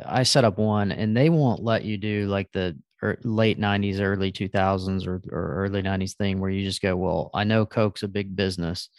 i 0.06 0.24
set 0.24 0.46
up 0.46 0.58
one 0.58 0.92
and 0.92 1.16
they 1.18 1.30
won't 1.30 1.64
let 1.64 1.84
you 1.84 1.98
do 1.98 2.28
like 2.28 2.52
the 2.52 2.78
er, 3.04 3.18
late 3.24 3.60
90s 3.60 4.00
early 4.00 4.32
2000s 4.32 5.08
or, 5.08 5.22
or 5.32 5.66
early 5.66 5.82
90s 5.82 6.16
thing 6.16 6.40
where 6.40 6.50
you 6.50 6.64
just 6.64 6.82
go 6.82 6.96
well 6.96 7.32
i 7.34 7.44
know 7.44 7.66
coke's 7.66 8.04
a 8.04 8.08
big 8.08 8.36
business 8.36 8.90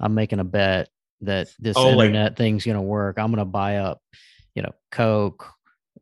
I'm 0.00 0.14
making 0.14 0.40
a 0.40 0.44
bet 0.44 0.88
that 1.20 1.48
this 1.58 1.76
oh, 1.76 1.90
internet 1.90 2.32
like, 2.32 2.36
thing's 2.36 2.64
going 2.64 2.76
to 2.76 2.82
work. 2.82 3.18
I'm 3.18 3.30
going 3.30 3.38
to 3.38 3.44
buy 3.44 3.76
up, 3.76 4.00
you 4.54 4.62
know, 4.62 4.72
Coke, 4.90 5.46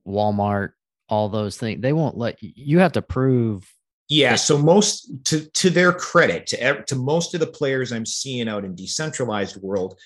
Walmart, 0.06 0.70
all 1.08 1.28
those 1.28 1.56
things. 1.56 1.82
They 1.82 1.92
won't 1.92 2.16
let 2.16 2.42
you, 2.42 2.52
you 2.54 2.78
have 2.78 2.92
to 2.92 3.02
prove. 3.02 3.68
Yeah. 4.08 4.36
So 4.36 4.56
most 4.56 5.10
to, 5.26 5.44
to 5.50 5.70
their 5.70 5.92
credit 5.92 6.46
to, 6.48 6.82
to 6.84 6.96
most 6.96 7.34
of 7.34 7.40
the 7.40 7.46
players 7.46 7.92
I'm 7.92 8.06
seeing 8.06 8.48
out 8.48 8.64
in 8.64 8.74
decentralized 8.74 9.60
world, 9.60 9.98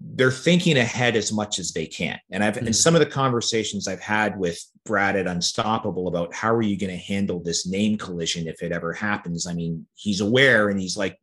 they're 0.00 0.30
thinking 0.30 0.76
ahead 0.76 1.16
as 1.16 1.32
much 1.32 1.58
as 1.58 1.72
they 1.72 1.86
can. 1.86 2.18
And 2.30 2.42
I've, 2.44 2.56
mm-hmm. 2.56 2.68
in 2.68 2.72
some 2.72 2.94
of 2.94 3.00
the 3.00 3.06
conversations 3.06 3.88
I've 3.88 4.00
had 4.00 4.38
with 4.38 4.60
Brad 4.84 5.16
at 5.16 5.26
Unstoppable 5.26 6.08
about 6.08 6.34
how 6.34 6.54
are 6.54 6.62
you 6.62 6.78
going 6.78 6.92
to 6.92 6.96
handle 6.96 7.40
this 7.40 7.66
name 7.66 7.96
collision 7.96 8.46
if 8.46 8.62
it 8.62 8.72
ever 8.72 8.92
happens? 8.92 9.46
I 9.46 9.54
mean, 9.54 9.86
he's 9.94 10.20
aware 10.20 10.68
and 10.68 10.80
he's 10.80 10.96
like, 10.96 11.18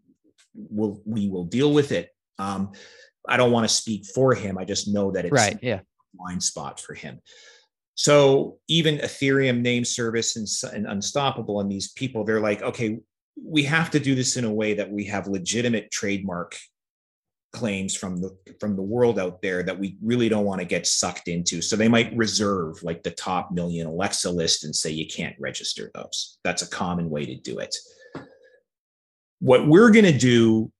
we'll 0.53 1.01
we 1.05 1.29
will 1.29 1.45
deal 1.45 1.73
with 1.73 1.91
it. 1.91 2.09
Um, 2.39 2.71
I 3.27 3.37
don't 3.37 3.51
want 3.51 3.67
to 3.67 3.73
speak 3.73 4.05
for 4.05 4.33
him. 4.33 4.57
I 4.57 4.65
just 4.65 4.87
know 4.87 5.11
that 5.11 5.25
it's 5.25 5.31
right. 5.31 5.57
Yeah, 5.61 5.81
blind 6.13 6.43
spot 6.43 6.79
for 6.79 6.93
him. 6.93 7.19
So 7.95 8.57
even 8.67 8.97
Ethereum 8.97 9.61
name 9.61 9.85
service 9.85 10.35
and, 10.35 10.73
and 10.73 10.87
Unstoppable 10.87 11.59
and 11.59 11.71
these 11.71 11.91
people, 11.91 12.23
they're 12.23 12.39
like, 12.39 12.61
okay, 12.63 12.97
we 13.41 13.63
have 13.63 13.91
to 13.91 13.99
do 13.99 14.15
this 14.15 14.37
in 14.37 14.45
a 14.45 14.51
way 14.51 14.73
that 14.73 14.91
we 14.91 15.05
have 15.05 15.27
legitimate 15.27 15.91
trademark 15.91 16.57
claims 17.51 17.95
from 17.95 18.21
the 18.21 18.35
from 18.59 18.75
the 18.75 18.81
world 18.81 19.19
out 19.19 19.41
there 19.41 19.61
that 19.63 19.77
we 19.77 19.97
really 20.01 20.29
don't 20.29 20.45
want 20.45 20.59
to 20.59 20.65
get 20.65 20.87
sucked 20.87 21.27
into. 21.27 21.61
So 21.61 21.75
they 21.75 21.87
might 21.87 22.15
reserve 22.15 22.81
like 22.83 23.03
the 23.03 23.11
top 23.11 23.51
million 23.51 23.87
Alexa 23.87 24.29
list 24.29 24.63
and 24.63 24.75
say 24.75 24.89
you 24.89 25.07
can't 25.07 25.35
register 25.39 25.91
those. 25.93 26.37
That's 26.43 26.61
a 26.61 26.69
common 26.69 27.09
way 27.09 27.25
to 27.25 27.35
do 27.35 27.59
it. 27.59 27.75
What 29.39 29.67
we're 29.67 29.91
going 29.91 30.05
to 30.05 30.17
do, 30.17 30.71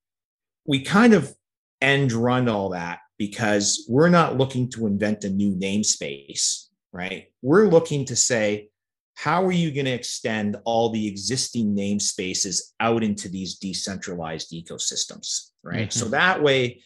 we 0.66 0.80
kind 0.82 1.14
of 1.14 1.34
end 1.80 2.12
run 2.12 2.48
all 2.48 2.70
that 2.70 3.00
because 3.18 3.84
we're 3.88 4.08
not 4.08 4.38
looking 4.38 4.70
to 4.70 4.86
invent 4.86 5.24
a 5.24 5.30
new 5.30 5.54
namespace, 5.54 6.68
right? 6.92 7.26
We're 7.42 7.68
looking 7.68 8.04
to 8.06 8.16
say, 8.16 8.70
how 9.14 9.44
are 9.44 9.52
you 9.52 9.70
going 9.70 9.84
to 9.84 9.92
extend 9.92 10.56
all 10.64 10.90
the 10.90 11.06
existing 11.06 11.76
namespaces 11.76 12.60
out 12.80 13.02
into 13.02 13.28
these 13.28 13.56
decentralized 13.56 14.52
ecosystems, 14.52 15.50
right? 15.62 15.88
Mm-hmm. 15.88 15.98
So 15.98 16.06
that 16.08 16.42
way, 16.42 16.82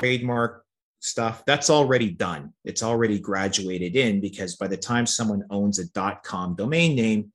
trademark 0.00 0.64
stuff 1.00 1.44
that's 1.46 1.70
already 1.70 2.10
done. 2.10 2.52
It's 2.64 2.82
already 2.82 3.18
graduated 3.18 3.96
in 3.96 4.20
because 4.20 4.56
by 4.56 4.66
the 4.66 4.76
time 4.76 5.06
someone 5.06 5.44
owns 5.50 5.78
a 5.78 6.16
.com 6.24 6.56
domain 6.56 6.96
name, 6.96 7.32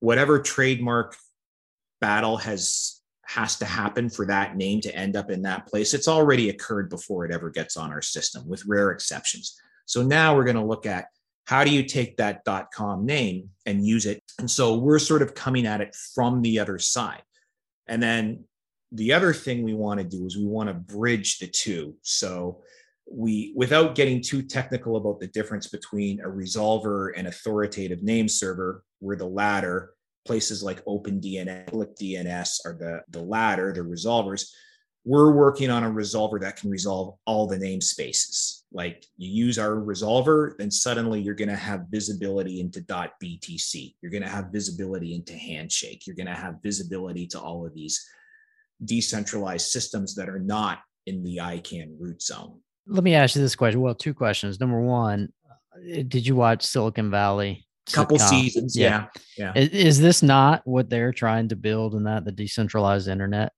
whatever 0.00 0.40
trademark 0.40 1.16
battle 2.00 2.36
has 2.36 3.00
has 3.26 3.56
to 3.56 3.66
happen 3.66 4.08
for 4.08 4.24
that 4.24 4.56
name 4.56 4.80
to 4.80 4.94
end 4.96 5.14
up 5.14 5.30
in 5.30 5.42
that 5.42 5.66
place. 5.66 5.92
It's 5.92 6.08
already 6.08 6.48
occurred 6.48 6.88
before 6.88 7.26
it 7.26 7.32
ever 7.32 7.50
gets 7.50 7.76
on 7.76 7.90
our 7.90 8.00
system, 8.00 8.48
with 8.48 8.64
rare 8.64 8.90
exceptions. 8.90 9.54
So 9.84 10.02
now 10.02 10.34
we're 10.34 10.44
going 10.44 10.56
to 10.56 10.64
look 10.64 10.86
at 10.86 11.08
how 11.48 11.64
do 11.64 11.70
you 11.70 11.82
take 11.82 12.18
that 12.18 12.44
dot 12.44 12.70
.com 12.70 13.06
name 13.06 13.48
and 13.64 13.86
use 13.86 14.04
it. 14.04 14.22
And 14.38 14.50
so 14.50 14.76
we're 14.76 14.98
sort 14.98 15.22
of 15.22 15.34
coming 15.34 15.64
at 15.66 15.80
it 15.80 15.96
from 16.14 16.42
the 16.42 16.58
other 16.58 16.78
side. 16.78 17.22
And 17.86 18.02
then 18.02 18.44
the 18.92 19.14
other 19.14 19.32
thing 19.32 19.62
we 19.62 19.72
want 19.72 19.98
to 19.98 20.04
do 20.04 20.26
is 20.26 20.36
we 20.36 20.44
want 20.44 20.68
to 20.68 20.74
bridge 20.74 21.38
the 21.38 21.46
two. 21.46 21.94
So 22.02 22.60
we 23.10 23.54
without 23.56 23.94
getting 23.94 24.20
too 24.20 24.42
technical 24.42 24.96
about 24.96 25.20
the 25.20 25.28
difference 25.28 25.68
between 25.68 26.20
a 26.20 26.28
resolver 26.28 27.12
and 27.16 27.26
authoritative 27.26 28.02
name 28.02 28.28
server, 28.28 28.84
we're 29.00 29.16
the 29.16 29.24
latter 29.24 29.94
places 30.26 30.62
like 30.62 30.84
OpenDNS, 30.84 31.70
DNS 31.70 32.66
are 32.66 32.76
the, 32.78 33.00
the 33.08 33.22
latter, 33.22 33.72
the 33.72 33.80
resolvers. 33.80 34.50
We're 35.04 35.32
working 35.32 35.70
on 35.70 35.84
a 35.84 35.90
resolver 35.90 36.40
that 36.40 36.56
can 36.56 36.70
resolve 36.70 37.16
all 37.26 37.46
the 37.46 37.56
namespaces. 37.56 38.62
Like 38.72 39.04
you 39.16 39.46
use 39.46 39.58
our 39.58 39.76
resolver, 39.76 40.56
then 40.58 40.70
suddenly 40.70 41.20
you're 41.20 41.34
going 41.34 41.48
to 41.48 41.56
have 41.56 41.86
visibility 41.90 42.60
into 42.60 42.82
.btc. 42.82 43.94
You're 44.02 44.12
going 44.12 44.22
to 44.22 44.28
have 44.28 44.46
visibility 44.52 45.14
into 45.14 45.32
Handshake. 45.34 46.06
You're 46.06 46.16
going 46.16 46.26
to 46.26 46.34
have 46.34 46.56
visibility 46.62 47.26
to 47.28 47.40
all 47.40 47.64
of 47.64 47.74
these 47.74 48.04
decentralized 48.84 49.68
systems 49.68 50.14
that 50.16 50.28
are 50.28 50.38
not 50.38 50.80
in 51.06 51.22
the 51.22 51.38
ICANN 51.38 51.96
root 51.98 52.20
zone. 52.20 52.60
Let 52.86 53.04
me 53.04 53.14
ask 53.14 53.34
you 53.34 53.42
this 53.42 53.56
question. 53.56 53.80
Well, 53.80 53.94
two 53.94 54.14
questions. 54.14 54.60
Number 54.60 54.80
one, 54.80 55.32
uh, 55.48 56.02
did 56.06 56.26
you 56.26 56.36
watch 56.36 56.64
Silicon 56.64 57.10
Valley? 57.10 57.66
couple 57.92 58.18
seasons. 58.18 58.76
Yeah. 58.76 59.06
yeah. 59.36 59.52
Yeah. 59.54 59.62
Is 59.62 60.00
this 60.00 60.22
not 60.22 60.62
what 60.64 60.90
they're 60.90 61.12
trying 61.12 61.48
to 61.48 61.56
build 61.56 61.94
in 61.94 62.04
that 62.04 62.24
the 62.24 62.32
decentralized 62.32 63.08
internet? 63.08 63.52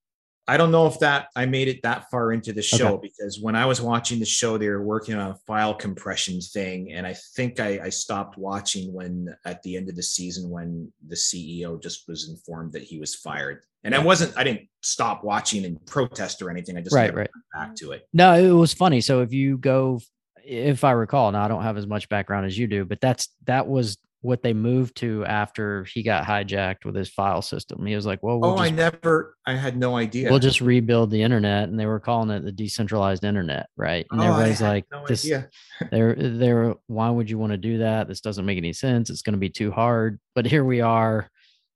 I 0.50 0.56
don't 0.56 0.72
know 0.72 0.88
if 0.88 0.98
that 0.98 1.28
I 1.36 1.46
made 1.46 1.68
it 1.68 1.80
that 1.84 2.10
far 2.10 2.32
into 2.32 2.52
the 2.52 2.60
show 2.60 2.94
okay. 2.94 3.08
because 3.08 3.38
when 3.40 3.54
I 3.54 3.66
was 3.66 3.80
watching 3.80 4.18
the 4.18 4.26
show, 4.26 4.58
they 4.58 4.68
were 4.68 4.82
working 4.82 5.14
on 5.14 5.30
a 5.30 5.36
file 5.46 5.72
compression 5.72 6.40
thing. 6.40 6.90
And 6.90 7.06
I 7.06 7.14
think 7.36 7.60
I, 7.60 7.78
I, 7.84 7.88
stopped 7.88 8.36
watching 8.36 8.92
when 8.92 9.32
at 9.44 9.62
the 9.62 9.76
end 9.76 9.88
of 9.88 9.94
the 9.94 10.02
season 10.02 10.50
when 10.50 10.92
the 11.06 11.14
CEO 11.14 11.80
just 11.80 12.08
was 12.08 12.28
informed 12.28 12.72
that 12.72 12.82
he 12.82 12.98
was 12.98 13.14
fired. 13.14 13.62
And 13.84 13.94
I 13.94 14.00
wasn't, 14.00 14.36
I 14.36 14.42
didn't 14.42 14.66
stop 14.82 15.22
watching 15.22 15.64
and 15.64 15.86
protest 15.86 16.42
or 16.42 16.50
anything. 16.50 16.76
I 16.76 16.80
just 16.80 16.96
right, 16.96 17.14
right. 17.14 17.30
back 17.54 17.76
to 17.76 17.92
it. 17.92 18.08
No, 18.12 18.34
it 18.34 18.50
was 18.50 18.74
funny. 18.74 19.00
So 19.02 19.20
if 19.22 19.32
you 19.32 19.56
go 19.56 20.00
if 20.44 20.82
I 20.82 20.90
recall, 20.90 21.30
now 21.30 21.44
I 21.44 21.48
don't 21.48 21.62
have 21.62 21.76
as 21.76 21.86
much 21.86 22.08
background 22.08 22.46
as 22.46 22.58
you 22.58 22.66
do, 22.66 22.84
but 22.84 23.00
that's 23.00 23.28
that 23.44 23.68
was 23.68 23.98
what 24.22 24.42
they 24.42 24.52
moved 24.52 24.96
to 24.98 25.24
after 25.24 25.84
he 25.84 26.02
got 26.02 26.26
hijacked 26.26 26.84
with 26.84 26.94
his 26.94 27.08
file 27.08 27.40
system. 27.40 27.84
He 27.86 27.94
was 27.94 28.04
like, 28.04 28.22
"Well, 28.22 28.38
we'll 28.38 28.50
oh, 28.50 28.56
just, 28.56 28.66
I 28.66 28.70
never, 28.70 29.36
I 29.46 29.54
had 29.54 29.76
no 29.76 29.96
idea. 29.96 30.28
We'll 30.30 30.38
just 30.38 30.60
rebuild 30.60 31.10
the 31.10 31.22
internet," 31.22 31.68
and 31.68 31.78
they 31.80 31.86
were 31.86 32.00
calling 32.00 32.30
it 32.30 32.44
the 32.44 32.52
decentralized 32.52 33.24
internet, 33.24 33.68
right? 33.76 34.06
And 34.10 34.20
oh, 34.20 34.24
everybody's 34.24 34.60
like, 34.60 34.84
no 34.92 35.06
"This, 35.06 35.22
they're, 35.90 36.14
they're, 36.14 36.74
why 36.86 37.08
would 37.08 37.30
you 37.30 37.38
want 37.38 37.52
to 37.52 37.58
do 37.58 37.78
that? 37.78 38.08
This 38.08 38.20
doesn't 38.20 38.44
make 38.44 38.58
any 38.58 38.74
sense. 38.74 39.08
It's 39.08 39.22
going 39.22 39.34
to 39.34 39.38
be 39.38 39.50
too 39.50 39.70
hard." 39.70 40.20
But 40.34 40.46
here 40.46 40.64
we 40.64 40.82
are, 40.82 41.30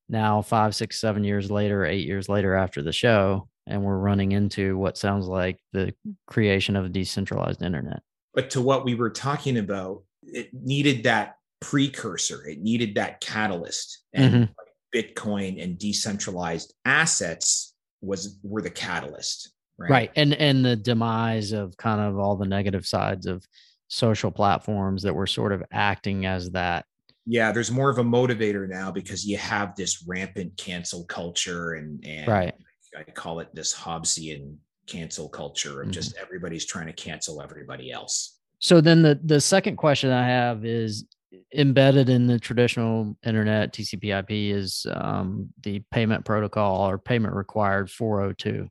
now 0.07 0.41
five, 0.41 0.75
six, 0.75 0.99
seven 0.99 1.23
years 1.23 1.49
later, 1.49 1.85
eight 1.85 2.05
years 2.05 2.29
later 2.29 2.53
after 2.53 2.83
the 2.83 2.93
show, 2.93 3.49
and 3.65 3.83
we're 3.83 3.97
running 3.97 4.33
into 4.33 4.77
what 4.77 4.97
sounds 4.97 5.25
like 5.25 5.57
the 5.73 5.93
creation 6.27 6.75
of 6.75 6.85
a 6.85 6.89
decentralized 6.89 7.63
internet. 7.63 8.01
But 8.35 8.51
to 8.51 8.61
what 8.61 8.85
we 8.85 8.93
were 8.93 9.09
talking 9.09 9.57
about, 9.57 10.03
it 10.21 10.49
needed 10.53 11.03
that 11.03 11.37
precursor. 11.61 12.45
It 12.47 12.61
needed 12.61 12.95
that 12.95 13.21
catalyst, 13.21 14.03
and 14.13 14.33
mm-hmm. 14.33 14.97
Bitcoin 14.97 15.61
and 15.61 15.77
decentralized 15.77 16.73
assets 16.85 17.73
was 18.01 18.39
were 18.43 18.61
the 18.61 18.69
catalyst. 18.69 19.51
Right? 19.77 19.91
right, 19.91 20.11
and 20.15 20.33
and 20.33 20.63
the 20.63 20.75
demise 20.75 21.51
of 21.51 21.75
kind 21.77 21.99
of 21.99 22.17
all 22.17 22.37
the 22.37 22.45
negative 22.45 22.85
sides 22.85 23.25
of 23.25 23.45
social 23.87 24.31
platforms 24.31 25.03
that 25.03 25.13
were 25.13 25.27
sort 25.27 25.51
of 25.51 25.63
acting 25.71 26.25
as 26.25 26.51
that. 26.51 26.85
Yeah, 27.25 27.51
there's 27.51 27.71
more 27.71 27.89
of 27.89 27.97
a 27.97 28.03
motivator 28.03 28.69
now 28.69 28.91
because 28.91 29.25
you 29.25 29.37
have 29.37 29.75
this 29.75 30.03
rampant 30.07 30.57
cancel 30.57 31.03
culture 31.05 31.73
and 31.73 32.03
and 32.05 32.27
right. 32.27 32.53
I 32.97 33.03
call 33.03 33.39
it 33.39 33.53
this 33.53 33.75
Hobbesian 33.75 34.55
cancel 34.87 35.27
culture 35.27 35.81
of 35.81 35.87
mm-hmm. 35.87 35.91
just 35.91 36.15
everybody's 36.17 36.65
trying 36.65 36.87
to 36.87 36.93
cancel 36.93 37.41
everybody 37.41 37.91
else. 37.91 38.39
So 38.59 38.79
then 38.79 39.01
the 39.01 39.19
the 39.23 39.41
second 39.41 39.75
question 39.75 40.11
I 40.11 40.25
have 40.25 40.65
is 40.65 41.05
embedded 41.53 42.09
in 42.09 42.27
the 42.27 42.39
traditional 42.39 43.17
internet 43.25 43.73
TCP/IP 43.73 44.31
is 44.55 44.85
um, 44.91 45.49
the 45.63 45.81
payment 45.91 46.25
protocol 46.25 46.89
or 46.89 46.97
payment 46.97 47.33
required 47.35 47.89
402. 47.89 48.69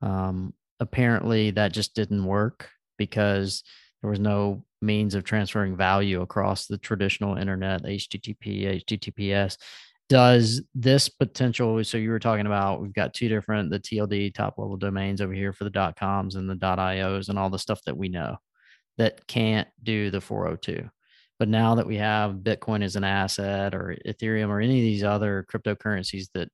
Um, 0.00 0.54
apparently, 0.80 1.50
that 1.52 1.72
just 1.72 1.94
didn't 1.94 2.24
work 2.24 2.68
because 2.98 3.62
there 4.00 4.10
was 4.10 4.20
no 4.20 4.64
means 4.80 5.14
of 5.14 5.24
transferring 5.24 5.76
value 5.76 6.22
across 6.22 6.66
the 6.66 6.78
traditional 6.78 7.36
internet, 7.36 7.82
HTTP, 7.82 8.84
HTTPS. 8.84 9.56
Does 10.08 10.62
this 10.74 11.08
potential? 11.08 11.82
So 11.84 11.96
you 11.96 12.10
were 12.10 12.18
talking 12.18 12.46
about 12.46 12.82
we've 12.82 12.92
got 12.92 13.14
two 13.14 13.28
different 13.28 13.70
the 13.70 13.78
TLD 13.80 14.34
top 14.34 14.58
level 14.58 14.76
domains 14.76 15.20
over 15.20 15.32
here 15.32 15.52
for 15.52 15.64
the 15.64 15.94
coms 15.98 16.34
and 16.34 16.50
the 16.50 16.56
ios 16.56 17.28
and 17.28 17.38
all 17.38 17.48
the 17.48 17.58
stuff 17.58 17.80
that 17.86 17.96
we 17.96 18.08
know 18.08 18.36
that 18.98 19.26
can't 19.26 19.68
do 19.82 20.10
the 20.10 20.20
402 20.20 20.90
but 21.42 21.48
now 21.48 21.74
that 21.74 21.88
we 21.88 21.96
have 21.96 22.36
Bitcoin 22.36 22.84
as 22.84 22.94
an 22.94 23.02
asset 23.02 23.74
or 23.74 23.96
Ethereum 24.06 24.48
or 24.48 24.60
any 24.60 24.78
of 24.78 24.84
these 24.84 25.02
other 25.02 25.44
cryptocurrencies 25.52 26.28
that, 26.34 26.48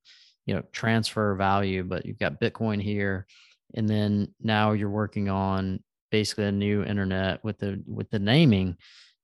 you 0.47 0.55
know, 0.55 0.63
transfer 0.73 1.35
value, 1.35 1.85
but 1.85 2.07
you've 2.07 2.19
got 2.19 2.41
Bitcoin 2.41 2.81
here 2.81 3.27
and 3.75 3.87
then 3.87 4.33
now 4.41 4.73
you're 4.73 4.89
working 4.89 5.29
on 5.29 5.83
basically 6.11 6.45
a 6.45 6.53
new 6.53 6.83
internet 6.85 7.45
with 7.45 7.59
the 7.59 7.85
with 7.87 8.09
the 8.09 8.19
naming 8.19 8.79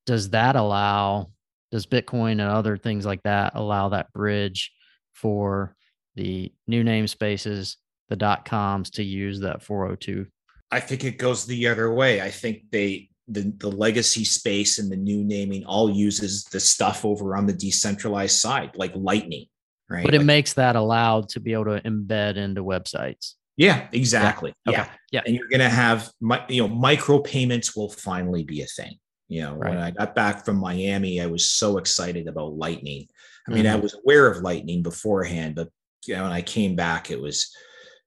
does 0.04 0.28
that 0.28 0.54
allow 0.54 1.30
does 1.72 1.86
bitcoin 1.86 2.32
and 2.32 2.42
other 2.42 2.76
things 2.76 3.06
like 3.06 3.22
that 3.22 3.52
allow 3.54 3.88
that 3.88 4.12
bridge 4.12 4.70
for 5.14 5.74
the 6.14 6.52
new 6.66 6.84
namespaces 6.84 7.76
the 8.10 8.16
dot 8.16 8.44
coms 8.44 8.90
to 8.90 9.02
use 9.02 9.40
that 9.40 9.62
402 9.62 10.26
i 10.70 10.78
think 10.78 11.04
it 11.04 11.16
goes 11.16 11.46
the 11.46 11.68
other 11.68 11.90
way. 11.90 12.20
I 12.20 12.30
think 12.30 12.64
they 12.70 13.08
the, 13.28 13.52
the 13.58 13.70
legacy 13.70 14.24
space 14.24 14.78
and 14.78 14.90
the 14.90 14.96
new 14.96 15.24
naming 15.24 15.64
all 15.64 15.90
uses 15.90 16.44
the 16.44 16.60
stuff 16.60 17.04
over 17.04 17.36
on 17.36 17.46
the 17.46 17.52
decentralized 17.52 18.38
side 18.38 18.70
like 18.74 18.92
lightning 18.94 19.46
right 19.88 20.04
but 20.04 20.14
it 20.14 20.18
like, 20.18 20.26
makes 20.26 20.52
that 20.52 20.76
allowed 20.76 21.28
to 21.28 21.40
be 21.40 21.52
able 21.52 21.64
to 21.64 21.80
embed 21.82 22.36
into 22.36 22.62
websites 22.62 23.34
yeah, 23.56 23.86
exactly. 23.92 24.52
Yeah. 24.66 24.72
Yeah. 24.72 24.80
Okay. 24.82 24.90
Yeah. 25.12 25.22
And 25.26 25.36
you're 25.36 25.48
going 25.48 25.60
to 25.60 25.68
have, 25.68 26.10
you 26.48 26.62
know, 26.62 26.68
micro 26.68 27.20
payments 27.20 27.76
will 27.76 27.88
finally 27.88 28.42
be 28.42 28.62
a 28.62 28.66
thing. 28.66 28.98
You 29.28 29.42
know, 29.42 29.54
Right. 29.54 29.70
when 29.70 29.78
I 29.78 29.90
got 29.92 30.14
back 30.14 30.44
from 30.44 30.56
Miami, 30.56 31.20
I 31.20 31.26
was 31.26 31.48
so 31.48 31.78
excited 31.78 32.26
about 32.26 32.56
Lightning. 32.56 33.06
I 33.48 33.52
mean, 33.52 33.66
I 33.66 33.76
Mhm. 33.76 33.82
was 33.82 33.94
aware 33.94 34.26
of 34.26 34.42
Lightning 34.42 34.82
beforehand, 34.82 35.54
but 35.54 35.68
you 36.06 36.16
know, 36.16 36.24
when 36.24 36.32
I 36.32 36.42
came 36.42 36.74
back, 36.74 37.10
it 37.10 37.20
was, 37.20 37.54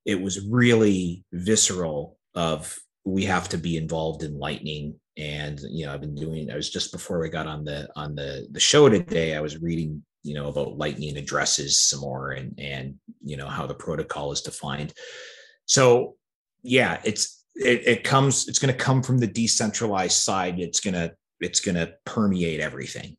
it 0.06 0.21
was 0.21 0.45
really 0.45 1.23
visceral 1.32 2.17
of 2.36 2.77
we 3.06 3.23
have 3.23 3.47
to 3.49 3.58
be 3.58 3.77
involved 3.77 4.23
in 4.23 4.38
Lightning. 4.38 4.99
And 5.17 5.60
you 5.69 5.86
know, 5.86 5.93
I've 5.93 6.01
been 6.01 6.15
doing. 6.15 6.51
I 6.51 6.56
was 6.56 6.69
just 6.69 6.91
before 6.91 7.19
we 7.19 7.30
got 7.30 7.47
on 7.47 7.63
the 7.63 7.89
on 7.95 8.15
the 8.15 8.47
the 8.51 8.60
show 8.60 8.88
today. 8.88 9.36
I 9.36 9.41
was 9.41 9.62
reading, 9.62 10.03
you 10.23 10.36
know, 10.36 10.47
about 10.47 10.77
Lightning 10.77 11.17
addresses 11.17 11.82
some 11.82 12.01
more, 12.01 12.32
and 12.32 12.53
and 12.60 12.95
you 13.23 13.36
know 13.36 13.47
how 13.47 13.65
the 13.65 13.73
protocol 13.73 14.32
is 14.32 14.41
defined. 14.41 14.93
So 15.65 16.15
yeah, 16.62 17.01
it's 17.03 17.43
it, 17.56 17.88
it 17.88 18.03
comes. 18.03 18.47
It's 18.47 18.60
going 18.60 18.73
to 18.73 18.80
come 18.80 19.01
from 19.01 19.17
the 19.17 19.27
decentralized 19.27 20.17
side. 20.17 20.60
It's 20.60 20.80
gonna 20.80 21.12
it's 21.39 21.60
gonna 21.60 21.93
permeate 22.06 22.60
everything. 22.60 23.17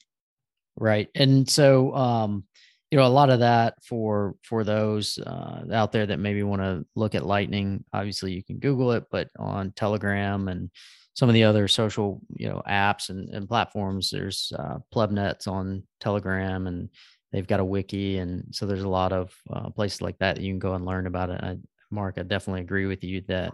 right 0.79 1.09
and 1.15 1.49
so 1.49 1.95
um 1.95 2.45
you 2.91 2.99
know 2.99 3.07
a 3.07 3.09
lot 3.09 3.31
of 3.31 3.41
that 3.41 3.75
for 3.85 4.35
for 4.43 4.65
those 4.65 5.19
uh, 5.19 5.65
out 5.73 5.93
there 5.93 6.07
that 6.07 6.19
maybe 6.19 6.43
want 6.43 6.63
to 6.63 6.85
look 6.95 7.15
at 7.15 7.27
lightning 7.27 7.85
obviously 7.93 8.33
you 8.33 8.43
can 8.43 8.59
google 8.59 8.93
it 8.93 9.05
but 9.11 9.29
on 9.39 9.73
telegram 9.73 10.49
and 10.49 10.71
some 11.19 11.29
of 11.29 11.33
the 11.33 11.43
other 11.43 11.67
social 11.67 12.21
you 12.37 12.49
know 12.49 12.63
apps 12.71 13.09
and, 13.09 13.29
and 13.31 13.49
platforms 13.49 14.09
there's 14.09 14.53
uh, 14.57 14.77
plebnets 14.95 15.49
on 15.49 15.83
telegram 15.99 16.69
and 16.69 16.89
they've 17.33 17.49
got 17.49 17.59
a 17.59 17.65
wiki 17.65 18.19
and 18.19 18.45
so 18.53 18.67
there's 18.67 18.85
a 18.85 18.89
lot 18.89 19.13
of 19.13 19.35
uh, 19.53 19.69
places 19.71 20.01
like 20.01 20.17
that 20.19 20.37
that 20.37 20.43
you 20.43 20.53
can 20.53 20.61
go 20.61 20.75
and 20.75 20.87
learn 20.87 21.09
about 21.09 21.31
it. 21.31 21.41
I, 21.43 21.57
mark 21.91 22.19
i 22.19 22.23
definitely 22.23 22.61
agree 22.61 22.87
with 22.87 23.03
you 23.03 23.23
that 23.27 23.53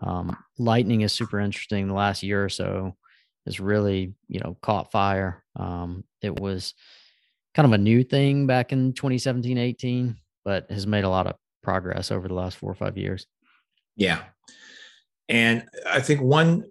um, 0.00 0.34
lightning 0.58 1.02
is 1.02 1.12
super 1.12 1.40
interesting. 1.40 1.88
The 1.88 1.94
last 1.94 2.22
year 2.22 2.42
or 2.42 2.48
so 2.48 2.96
has 3.44 3.60
really 3.60 4.14
you 4.26 4.40
know 4.40 4.56
caught 4.62 4.90
fire. 4.90 5.44
Um, 5.56 6.04
it 6.22 6.40
was 6.40 6.72
kind 7.54 7.66
of 7.66 7.72
a 7.72 7.78
new 7.78 8.02
thing 8.02 8.46
back 8.46 8.72
in 8.72 8.94
2017 8.94 9.58
18 9.58 10.16
but 10.42 10.70
has 10.70 10.86
made 10.86 11.04
a 11.04 11.08
lot 11.08 11.26
of 11.26 11.34
progress 11.62 12.10
over 12.10 12.28
the 12.28 12.34
last 12.34 12.56
four 12.56 12.70
or 12.70 12.74
five 12.74 12.96
years. 12.96 13.26
Yeah, 13.94 14.22
and 15.28 15.66
I 15.86 16.00
think 16.00 16.22
one 16.22 16.64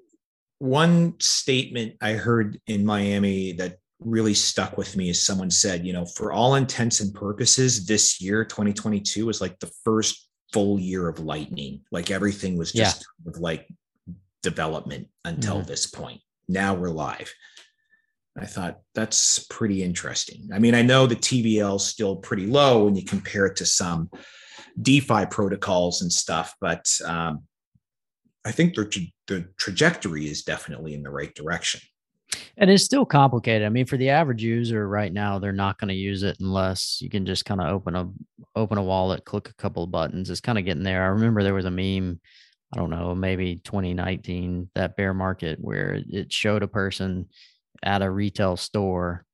one 0.64 1.14
statement 1.20 1.94
I 2.00 2.14
heard 2.14 2.58
in 2.68 2.86
Miami 2.86 3.52
that 3.54 3.80
really 4.00 4.34
stuck 4.34 4.78
with 4.78 4.96
me 4.96 5.10
is 5.10 5.22
someone 5.22 5.52
said, 5.52 5.86
you 5.86 5.92
know, 5.92 6.06
for 6.06 6.32
all 6.32 6.56
intents 6.56 7.02
and 7.02 7.14
purposes, 7.14 7.86
this 7.86 8.22
year 8.22 8.46
2022 8.46 9.26
was 9.26 9.42
like 9.42 9.60
the 9.60 9.70
first 9.84 10.30
full 10.54 10.80
year 10.80 11.10
of 11.10 11.20
lightning. 11.20 11.82
Like 11.92 12.12
everything 12.12 12.58
was 12.58 12.74
Yeah. 12.74 12.86
just 12.86 13.06
with 13.26 13.36
like 13.40 13.68
development 14.42 15.10
until 15.26 15.60
Mhm. 15.62 15.68
this 15.68 15.86
point. 15.86 16.22
Now 16.48 16.74
we're 16.76 16.92
live. 16.92 17.30
I 18.38 18.46
thought 18.46 18.80
that's 18.96 19.40
pretty 19.50 19.84
interesting. 19.84 20.50
I 20.54 20.60
mean, 20.60 20.76
I 20.76 20.82
know 20.82 21.08
the 21.08 21.18
TVL 21.18 21.76
is 21.76 21.84
still 21.84 22.16
pretty 22.16 22.46
low 22.46 22.86
when 22.86 22.96
you 22.96 23.04
compare 23.04 23.48
it 23.48 23.58
to 23.58 23.66
some 23.66 24.10
DeFi 24.82 25.26
protocols 25.26 26.02
and 26.02 26.12
stuff, 26.12 26.56
but 26.62 26.90
um, 27.06 27.44
I 28.46 28.52
think 28.52 28.76
the, 28.76 29.08
the 29.28 29.46
trajectory 29.58 30.26
is 30.28 30.44
definitely 30.44 30.94
in 30.94 31.04
the 31.04 31.10
right 31.10 31.34
direction. 31.34 31.82
and 32.58 32.70
it's 32.70 32.84
still 32.84 33.06
complicated. 33.06 33.66
I 33.66 33.70
mean 33.70 33.86
for 33.86 33.98
the 33.98 34.10
average 34.10 34.44
user 34.44 34.88
right 34.88 35.14
now 35.14 35.40
they're 35.40 35.52
not 35.54 35.80
going 35.80 35.90
to 35.90 35.94
use 35.96 36.24
it 36.24 36.38
unless 36.40 37.00
you 37.02 37.10
can 37.10 37.26
just 37.26 37.46
kind 37.46 37.62
of 37.62 37.68
open 37.68 37.96
a 37.96 38.10
open 38.56 38.78
a 38.78 38.84
wallet 38.84 39.24
click 39.26 39.50
a 39.50 39.54
couple 39.56 39.84
of 39.84 39.92
buttons. 39.92 40.30
It's 40.30 40.42
kind 40.42 40.58
of 40.58 40.66
getting 40.66 40.84
there. 40.84 41.04
I 41.04 41.08
remember 41.08 41.44
there 41.44 41.54
was 41.54 41.66
a 41.66 41.72
meme 41.72 42.20
i 42.74 42.78
don't 42.78 42.90
know 42.90 43.14
maybe 43.14 43.58
2019 43.58 44.68
that 44.74 44.98
bear 44.98 45.14
market 45.14 45.60
where 45.62 45.94
it- 45.94 46.06
it 46.10 46.34
showed 46.34 46.64
a 46.64 46.68
person 46.68 47.28
at 47.84 48.02
a 48.02 48.10
retail 48.10 48.58
store 48.58 49.26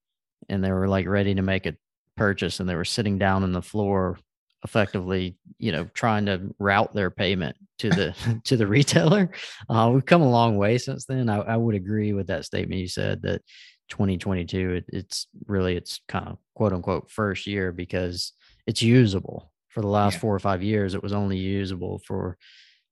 and 0.50 0.62
they 0.64 0.72
were 0.72 0.90
like 0.90 1.08
ready 1.08 1.34
to 1.36 1.42
make 1.42 1.66
a 1.66 1.76
purchase 2.18 2.60
and 2.60 2.68
they 2.68 2.76
were 2.76 2.84
sitting 2.84 3.18
down 3.18 3.44
on 3.44 3.54
the 3.54 3.62
floor 3.62 4.18
effectively 4.64 5.38
you 5.58 5.72
know 5.72 5.86
trying 5.94 6.26
to 6.26 6.54
route 6.60 6.94
their 6.94 7.10
payment 7.10 7.56
to 7.78 7.90
the 7.90 8.14
to 8.44 8.58
the 8.58 8.68
retailer 8.68 9.30
uh, 9.70 9.90
we've 9.94 10.06
come 10.06 10.22
a 10.22 10.30
long 10.30 10.58
way 10.58 10.78
since 10.78 11.06
then 11.06 11.30
I, 11.30 11.38
I 11.40 11.56
would 11.58 11.76
agree 11.76 12.14
with 12.14 12.28
that 12.28 12.46
statement 12.46 12.82
you 12.82 12.88
said 12.88 13.22
that 13.22 13.42
2022 13.90 14.72
it, 14.72 14.86
it's 14.90 15.28
really 15.48 15.76
it's 15.76 16.02
kind 16.08 16.28
of 16.28 16.38
quote 16.56 16.74
unquote 16.74 17.10
first 17.10 17.48
year 17.48 17.72
because 17.72 18.34
it's 18.68 18.82
usable 18.82 19.52
for 19.70 19.82
the 19.82 19.88
last 19.88 20.16
Yeah. 20.16 20.20
four 20.20 20.36
or 20.36 20.40
five 20.40 20.62
years 20.62 20.94
it 20.94 21.02
was 21.04 21.14
only 21.14 21.38
usable 21.38 22.00
for 22.06 22.38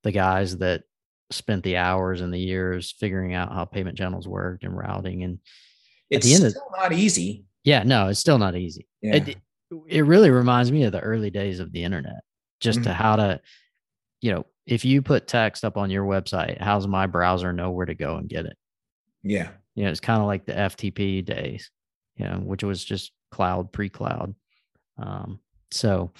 the 0.03 0.11
guys 0.11 0.57
that 0.59 0.83
spent 1.31 1.63
the 1.63 1.75
hours 1.77 2.21
and 2.21 2.33
the 2.33 2.39
years 2.39 2.93
figuring 2.97 3.33
out 3.33 3.51
how 3.51 3.65
payment 3.65 3.97
channels 3.97 4.27
worked 4.27 4.63
and 4.63 4.75
routing 4.77 5.23
and 5.23 5.39
At 6.11 6.17
It's 6.19 6.25
the 6.27 6.33
end 6.35 6.43
of- 6.45 6.51
still 6.51 6.71
not 6.77 6.93
easy. 6.93 7.45
yeah 7.65 7.83
no 7.83 8.07
it's 8.07 8.19
still 8.21 8.37
not 8.37 8.55
easy 8.55 8.87
Yeah. 9.01 9.15
it, 9.17 9.35
it 9.87 10.01
really 10.05 10.29
reminds 10.29 10.71
me 10.71 10.83
of 10.83 10.91
the 10.91 10.99
early 11.01 11.29
days 11.29 11.59
of 11.59 11.71
the 11.71 11.83
internet 11.83 12.21
just 12.59 12.83
to 12.83 12.89
Mhm. 12.89 12.93
how 12.93 13.15
to 13.17 13.41
you 14.21 14.31
know 14.31 14.45
if 14.65 14.83
you 14.85 15.01
put 15.01 15.27
text 15.27 15.63
up 15.65 15.77
on 15.77 15.89
your 15.89 16.05
website 16.05 16.59
how's 16.61 16.87
my 16.87 17.05
browser 17.07 17.51
know 17.53 17.71
where 17.71 17.85
to 17.85 17.95
go 17.95 18.15
and 18.17 18.29
get 18.29 18.45
it 18.45 18.57
yeah. 19.23 19.49
you 19.75 19.83
know 19.83 19.91
it's 19.91 19.99
kind 19.99 20.21
of 20.21 20.27
like 20.27 20.45
the 20.45 20.53
ftp 20.53 21.23
days 21.25 21.69
you 22.15 22.25
know 22.25 22.37
which 22.39 22.63
was 22.63 22.83
just 22.83 23.11
cloud 23.31 23.71
pre-cloud 23.71 24.33
um, 24.97 25.39
so 25.71 26.11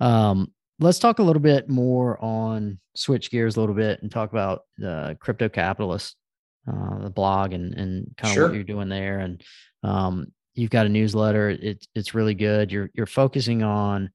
um, 0.00 0.52
let's 0.80 0.98
talk 0.98 1.18
a 1.20 1.22
little 1.22 1.42
bit 1.42 1.68
more 1.68 2.18
on 2.24 2.80
switch 2.96 3.30
gears 3.30 3.56
a 3.56 3.60
little 3.60 3.74
bit 3.74 4.02
and 4.02 4.10
talk 4.10 4.32
about 4.32 4.62
the 4.78 5.16
crypto 5.20 5.48
capitalist 5.48 6.16
uh, 6.66 6.98
the 7.00 7.10
blog 7.10 7.52
and 7.52 7.74
and 7.74 8.06
kind 8.16 8.30
of 8.32 8.34
Sure. 8.34 8.46
what 8.48 8.54
you're 8.54 8.64
doing 8.64 8.88
there 8.88 9.18
and 9.20 9.42
um, 9.82 10.32
you've 10.54 10.70
got 10.70 10.86
a 10.86 10.88
newsletter 10.88 11.50
it's 11.50 11.86
it's 11.94 12.14
really 12.14 12.34
good 12.34 12.70
you're 12.70 12.90
you're 12.94 13.06
focusing 13.06 13.62
on 13.62 14.10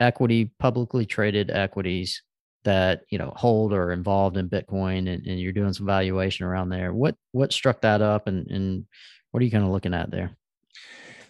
equity 0.00 0.50
publicly 0.58 1.06
traded 1.06 1.50
equities 1.50 2.22
that 2.64 3.02
you 3.10 3.18
know 3.18 3.32
hold 3.36 3.72
or 3.72 3.92
involved 3.92 4.36
in 4.36 4.48
bitcoin 4.48 5.12
and, 5.12 5.26
and 5.26 5.40
you're 5.40 5.52
doing 5.52 5.72
some 5.72 5.86
valuation 5.86 6.46
around 6.46 6.68
there 6.68 6.92
what 6.92 7.16
what 7.32 7.52
struck 7.52 7.80
that 7.80 8.00
up 8.00 8.26
and 8.26 8.48
and 8.50 8.86
what 9.30 9.40
are 9.40 9.44
you 9.44 9.50
kind 9.50 9.64
of 9.64 9.70
looking 9.70 9.94
at 9.94 10.10
there 10.10 10.36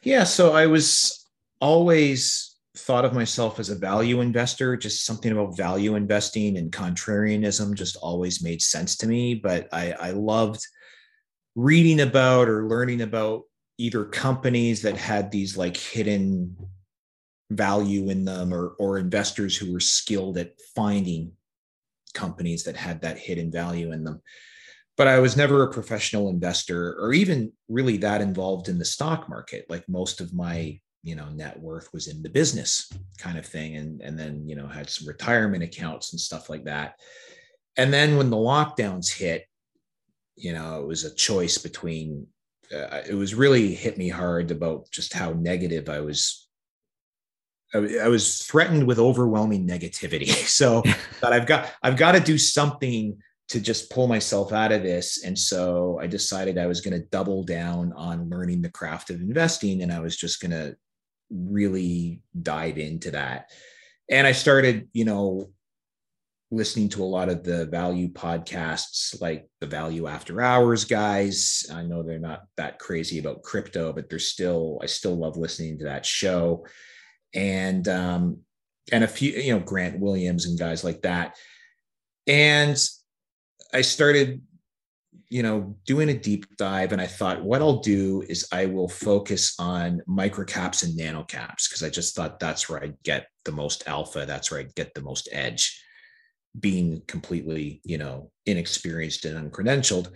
Yeah. 0.02 0.24
So 0.24 0.52
I 0.52 0.66
was 0.66 1.26
always 1.60 2.56
thought 2.76 3.04
of 3.04 3.12
myself 3.12 3.60
as 3.60 3.70
a 3.70 3.76
value 3.76 4.20
investor, 4.20 4.76
just 4.76 5.06
something 5.06 5.30
about 5.30 5.56
value 5.56 5.94
investing 5.94 6.56
and 6.56 6.72
contrarianism 6.72 7.74
just 7.74 7.96
always 7.96 8.42
made 8.42 8.62
sense 8.62 8.96
to 8.96 9.06
me. 9.06 9.34
But 9.34 9.68
I, 9.72 9.92
I 9.92 10.10
loved 10.10 10.60
reading 11.54 12.00
about 12.00 12.48
or 12.48 12.66
learning 12.66 13.02
about 13.02 13.42
either 13.78 14.04
companies 14.04 14.82
that 14.82 14.96
had 14.96 15.30
these 15.30 15.56
like 15.56 15.76
hidden 15.76 16.56
value 17.50 18.08
in 18.08 18.24
them 18.24 18.52
or, 18.52 18.74
or 18.78 18.98
investors 18.98 19.56
who 19.56 19.72
were 19.72 19.80
skilled 19.80 20.38
at 20.38 20.52
finding 20.74 21.32
companies 22.14 22.64
that 22.64 22.76
had 22.76 23.00
that 23.02 23.18
hidden 23.18 23.50
value 23.50 23.92
in 23.92 24.04
them 24.04 24.20
but 24.96 25.08
I 25.08 25.18
was 25.18 25.36
never 25.36 25.62
a 25.62 25.72
professional 25.72 26.28
investor 26.28 26.94
or 27.00 27.12
even 27.12 27.52
really 27.68 27.96
that 27.98 28.20
involved 28.20 28.68
in 28.68 28.78
the 28.78 28.84
stock 28.84 29.28
market. 29.28 29.66
Like 29.68 29.88
most 29.88 30.20
of 30.20 30.34
my, 30.34 30.78
you 31.02 31.16
know, 31.16 31.28
net 31.30 31.58
worth 31.58 31.88
was 31.92 32.08
in 32.08 32.22
the 32.22 32.28
business 32.28 32.90
kind 33.18 33.38
of 33.38 33.46
thing. 33.46 33.76
And, 33.76 34.02
and 34.02 34.18
then, 34.18 34.48
you 34.48 34.54
know, 34.54 34.66
had 34.66 34.90
some 34.90 35.08
retirement 35.08 35.62
accounts 35.62 36.12
and 36.12 36.20
stuff 36.20 36.50
like 36.50 36.64
that. 36.64 36.96
And 37.76 37.92
then 37.92 38.16
when 38.16 38.28
the 38.28 38.36
lockdowns 38.36 39.12
hit, 39.12 39.46
you 40.36 40.52
know, 40.52 40.80
it 40.80 40.86
was 40.86 41.04
a 41.04 41.14
choice 41.14 41.58
between, 41.58 42.26
uh, 42.72 43.02
it 43.08 43.14
was 43.14 43.34
really 43.34 43.74
hit 43.74 43.98
me 43.98 44.08
hard 44.08 44.50
about 44.50 44.90
just 44.90 45.12
how 45.12 45.32
negative 45.32 45.88
I 45.88 46.00
was. 46.00 46.48
I, 47.74 47.78
I 48.02 48.08
was 48.08 48.42
threatened 48.42 48.86
with 48.86 48.98
overwhelming 48.98 49.66
negativity. 49.66 50.28
So 50.52 50.82
that 51.20 51.32
I've 51.32 51.46
got, 51.46 51.72
I've 51.82 51.96
got 51.96 52.12
to 52.12 52.20
do 52.20 52.38
something 52.38 53.16
to 53.48 53.60
just 53.60 53.90
pull 53.90 54.06
myself 54.06 54.52
out 54.52 54.72
of 54.72 54.82
this. 54.82 55.24
And 55.24 55.38
so 55.38 55.98
I 56.00 56.06
decided 56.06 56.56
I 56.56 56.66
was 56.66 56.80
going 56.80 56.98
to 56.98 57.06
double 57.08 57.42
down 57.42 57.92
on 57.94 58.30
learning 58.30 58.62
the 58.62 58.70
craft 58.70 59.10
of 59.10 59.20
investing 59.20 59.82
and 59.82 59.92
I 59.92 60.00
was 60.00 60.16
just 60.16 60.40
going 60.40 60.52
to 60.52 60.76
really 61.30 62.20
dive 62.40 62.78
into 62.78 63.10
that. 63.10 63.50
And 64.10 64.26
I 64.26 64.32
started, 64.32 64.88
you 64.92 65.04
know, 65.04 65.50
listening 66.52 66.88
to 66.90 67.02
a 67.02 67.04
lot 67.04 67.30
of 67.30 67.42
the 67.42 67.64
value 67.66 68.08
podcasts 68.08 69.18
like 69.22 69.48
the 69.60 69.66
value 69.66 70.06
after 70.06 70.42
hours 70.42 70.84
guys. 70.84 71.64
I 71.72 71.82
know 71.82 72.02
they're 72.02 72.18
not 72.18 72.42
that 72.58 72.78
crazy 72.78 73.18
about 73.18 73.42
crypto 73.42 73.92
but 73.92 74.10
they're 74.10 74.18
still 74.18 74.78
i 74.82 74.86
still 74.86 75.16
love 75.16 75.36
listening 75.36 75.78
to 75.78 75.84
that 75.84 76.04
show. 76.04 76.66
And 77.34 77.88
um 77.88 78.40
and 78.92 79.02
a 79.02 79.08
few 79.08 79.32
you 79.32 79.54
know 79.54 79.60
grant 79.60 79.98
williams 79.98 80.46
and 80.46 80.58
guys 80.58 80.84
like 80.84 81.02
that. 81.02 81.36
And 82.26 82.76
i 83.72 83.80
started 83.80 84.42
you 85.30 85.42
know 85.42 85.74
doing 85.86 86.10
a 86.10 86.18
deep 86.18 86.44
dive 86.58 86.92
and 86.92 87.00
i 87.00 87.06
thought 87.06 87.42
what 87.42 87.62
i'll 87.62 87.80
do 87.80 88.22
is 88.28 88.46
i 88.52 88.66
will 88.66 88.88
focus 88.88 89.54
on 89.58 90.02
microcaps 90.06 90.84
and 90.84 90.98
nanocaps 90.98 91.68
because 91.68 91.82
i 91.82 91.88
just 91.88 92.14
thought 92.14 92.38
that's 92.38 92.68
where 92.68 92.84
i 92.84 92.92
get 93.02 93.28
the 93.46 93.52
most 93.52 93.82
alpha 93.86 94.26
that's 94.26 94.50
where 94.50 94.60
i 94.60 94.66
get 94.76 94.92
the 94.92 95.00
most 95.00 95.30
edge 95.32 95.82
being 96.58 97.02
completely, 97.06 97.80
you 97.84 97.98
know, 97.98 98.30
inexperienced 98.46 99.24
and 99.24 99.50
uncredentialed. 99.50 100.10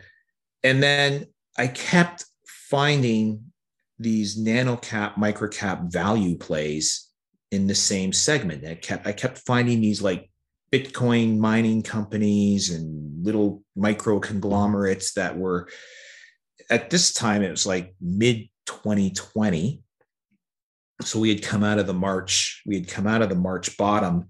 And 0.62 0.82
then 0.82 1.26
I 1.56 1.68
kept 1.68 2.24
finding 2.46 3.52
these 3.98 4.38
nano 4.38 4.76
cap, 4.76 5.16
micro 5.16 5.48
cap 5.48 5.82
value 5.84 6.36
plays 6.36 7.08
in 7.50 7.66
the 7.66 7.74
same 7.74 8.12
segment. 8.12 8.66
I 8.66 8.74
kept 8.74 9.06
I 9.06 9.12
kept 9.12 9.38
finding 9.38 9.80
these 9.80 10.02
like 10.02 10.30
Bitcoin 10.72 11.38
mining 11.38 11.82
companies 11.82 12.70
and 12.70 13.24
little 13.24 13.62
micro 13.74 14.18
conglomerates 14.18 15.14
that 15.14 15.36
were 15.36 15.68
at 16.70 16.90
this 16.90 17.12
time 17.12 17.42
it 17.42 17.50
was 17.50 17.66
like 17.66 17.94
mid 18.00 18.48
2020 18.66 19.82
so 21.02 21.20
we 21.20 21.28
had 21.28 21.42
come 21.42 21.62
out 21.62 21.78
of 21.78 21.86
the 21.86 21.94
march 21.94 22.62
we 22.66 22.74
had 22.74 22.88
come 22.88 23.06
out 23.06 23.22
of 23.22 23.28
the 23.28 23.34
march 23.34 23.76
bottom 23.76 24.26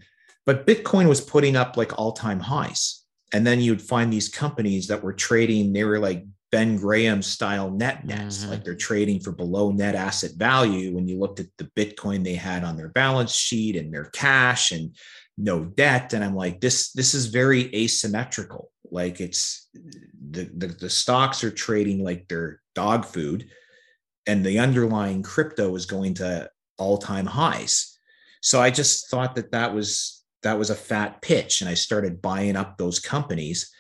but 0.47 0.67
Bitcoin 0.67 1.09
was 1.09 1.21
putting 1.21 1.57
up 1.57 1.77
like 1.77 1.99
all 1.99 2.13
time 2.13 2.41
highs. 2.41 3.03
And 3.33 3.45
then 3.45 3.61
you'd 3.61 3.83
find 3.83 4.13
these 4.13 4.29
companies 4.29 4.87
that 4.87 5.03
were 5.03 5.13
trading, 5.13 5.73
they 5.73 5.85
were 5.85 5.99
like 5.99 6.25
Ben 6.53 6.77
Graham 6.77 7.21
style 7.21 7.71
net 7.71 8.07
nets, 8.07 8.39
mm-hmm. 8.39 8.51
like 8.51 8.65
they're 8.65 8.77
trading 8.77 9.19
for 9.19 9.33
below 9.33 9.73
net 9.73 9.97
asset 9.97 10.31
value. 10.37 10.95
When 10.95 11.09
you 11.09 11.19
looked 11.19 11.41
at 11.41 11.49
the 11.59 11.71
Bitcoin 11.77 12.23
they 12.23 12.37
had 12.37 12.63
on 12.63 12.77
their 12.77 12.91
balance 12.91 13.35
sheet 13.35 13.75
and 13.75 13.93
their 13.93 14.07
cash 14.07 14.71
and 14.71 14.97
no 15.37 15.65
debt. 15.65 16.13
And 16.13 16.25
I'm 16.25 16.37
like, 16.37 16.61
this, 16.61 16.93
this 16.93 17.13
is 17.13 17.27
very 17.27 17.75
asymmetrical. 17.75 18.71
Like 18.91 19.21
it's 19.21 19.69
the, 20.31 20.49
the, 20.57 20.69
the 20.69 20.91
stocks 20.91 21.43
are 21.43 21.51
trading 21.51 22.03
like 22.03 22.29
they're 22.29 22.61
dog 22.75 23.05
food 23.05 23.49
and 24.27 24.45
the 24.45 24.59
underlying 24.59 25.23
crypto 25.23 25.75
is 25.75 25.87
going 25.87 26.15
to 26.15 26.49
all 26.79 26.99
time 26.99 27.27
highs. 27.27 27.99
So 28.41 28.61
I 28.61 28.71
just 28.71 29.11
thought 29.11 29.35
that 29.35 29.53
that 29.53 29.75
was 29.75 30.25
that 30.47 30.59
was 30.59 30.71
a 30.71 30.77
fat 30.77 31.21
pitch 31.23 31.61
and 31.61 31.69
i 31.69 31.75
started 31.75 32.23
buying 32.23 32.55
up 32.57 32.79
those 32.79 33.01
companies. 33.01 33.71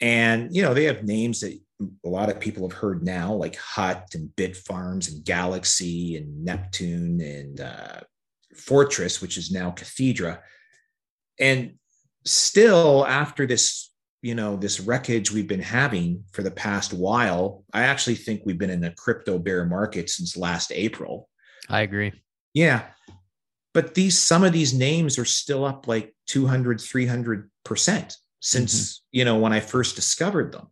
And 0.00 0.54
you 0.54 0.62
know 0.62 0.74
they 0.74 0.84
have 0.84 1.04
names 1.04 1.40
that 1.40 1.58
a 2.04 2.08
lot 2.08 2.28
of 2.28 2.40
people 2.40 2.68
have 2.68 2.76
heard 2.76 3.02
now 3.02 3.32
like 3.32 3.56
hut 3.56 4.08
and 4.14 4.28
bitfarms 4.36 5.10
and 5.10 5.24
galaxy 5.24 6.16
and 6.16 6.44
neptune 6.44 7.20
and 7.20 7.60
uh, 7.60 8.00
fortress 8.56 9.22
which 9.22 9.38
is 9.38 9.50
now 9.50 9.70
cathedra. 9.70 10.42
And 11.38 11.74
still 12.24 13.06
after 13.06 13.46
this 13.46 13.92
you 14.22 14.34
know 14.34 14.56
this 14.56 14.80
wreckage 14.80 15.30
we've 15.30 15.46
been 15.46 15.60
having 15.60 16.24
for 16.32 16.42
the 16.42 16.50
past 16.50 16.92
while 16.92 17.62
i 17.72 17.82
actually 17.82 18.16
think 18.16 18.42
we've 18.44 18.58
been 18.58 18.70
in 18.70 18.82
a 18.82 18.94
crypto 18.94 19.38
bear 19.38 19.64
market 19.64 20.10
since 20.10 20.36
last 20.36 20.72
april. 20.74 21.28
I 21.68 21.82
agree. 21.82 22.12
Yeah 22.52 22.82
but 23.76 23.92
these 23.92 24.18
some 24.18 24.42
of 24.42 24.54
these 24.54 24.72
names 24.72 25.18
are 25.18 25.26
still 25.26 25.66
up 25.66 25.86
like 25.86 26.14
200 26.28 26.78
300% 26.78 27.46
since 28.40 28.74
mm-hmm. 28.74 29.18
you 29.18 29.22
know 29.22 29.36
when 29.36 29.52
i 29.52 29.60
first 29.60 29.94
discovered 29.94 30.50
them. 30.50 30.68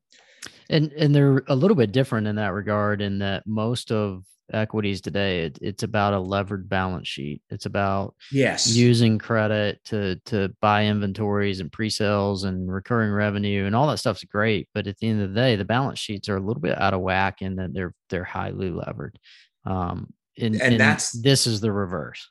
And 0.70 0.90
and 0.92 1.14
they're 1.14 1.42
a 1.48 1.54
little 1.54 1.74
bit 1.74 1.92
different 1.92 2.26
in 2.26 2.36
that 2.36 2.54
regard 2.54 3.02
in 3.02 3.18
that 3.18 3.46
most 3.46 3.92
of 3.92 4.24
equities 4.52 5.02
today 5.02 5.44
it, 5.44 5.58
it's 5.60 5.82
about 5.82 6.14
a 6.14 6.18
levered 6.18 6.66
balance 6.66 7.06
sheet. 7.06 7.42
It's 7.50 7.66
about 7.66 8.14
yes. 8.32 8.74
using 8.74 9.18
credit 9.18 9.84
to 9.86 10.16
to 10.26 10.54
buy 10.62 10.86
inventories 10.86 11.60
and 11.60 11.70
pre-sales 11.70 12.44
and 12.44 12.72
recurring 12.72 13.12
revenue 13.12 13.66
and 13.66 13.76
all 13.76 13.86
that 13.88 13.98
stuff's 13.98 14.24
great. 14.24 14.70
But 14.72 14.86
at 14.86 14.96
the 14.96 15.08
end 15.08 15.20
of 15.20 15.34
the 15.34 15.40
day 15.40 15.56
the 15.56 15.66
balance 15.66 15.98
sheets 15.98 16.30
are 16.30 16.38
a 16.38 16.46
little 16.46 16.62
bit 16.62 16.80
out 16.80 16.94
of 16.94 17.02
whack 17.02 17.42
in 17.42 17.56
that 17.56 17.74
they're 17.74 17.94
they're 18.08 18.24
highly 18.24 18.70
levered. 18.70 19.18
Um 19.66 20.14
and, 20.38 20.54
and, 20.54 20.62
and 20.62 20.80
that's 20.80 21.12
this 21.12 21.46
is 21.46 21.60
the 21.60 21.70
reverse 21.70 22.26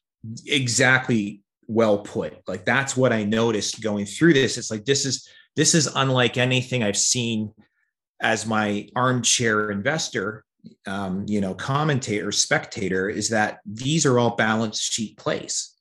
exactly 0.46 1.42
well 1.68 2.00
put. 2.00 2.38
Like 2.48 2.66
that's 2.66 2.98
what 2.98 3.14
i 3.14 3.24
noticed 3.24 3.82
going 3.82 4.06
through 4.06 4.34
this. 4.34 4.58
It's 4.58 4.72
like 4.72 4.86
this 4.86 5.06
is 5.06 5.28
this 5.56 5.76
is 5.76 5.88
unlike 5.96 6.38
anything 6.38 6.84
i've 6.84 6.98
seen 6.98 7.54
as 8.22 8.46
my 8.46 8.88
armchair 8.96 9.70
investor 9.70 10.44
um, 10.88 11.26
you 11.28 11.42
know 11.42 11.54
commentator 11.54 12.32
spectator 12.32 13.10
is 13.10 13.30
that 13.30 13.60
these 13.66 14.06
are 14.06 14.18
all 14.18 14.36
balance 14.36 14.80
sheet 14.80 15.18
plays 15.18 15.74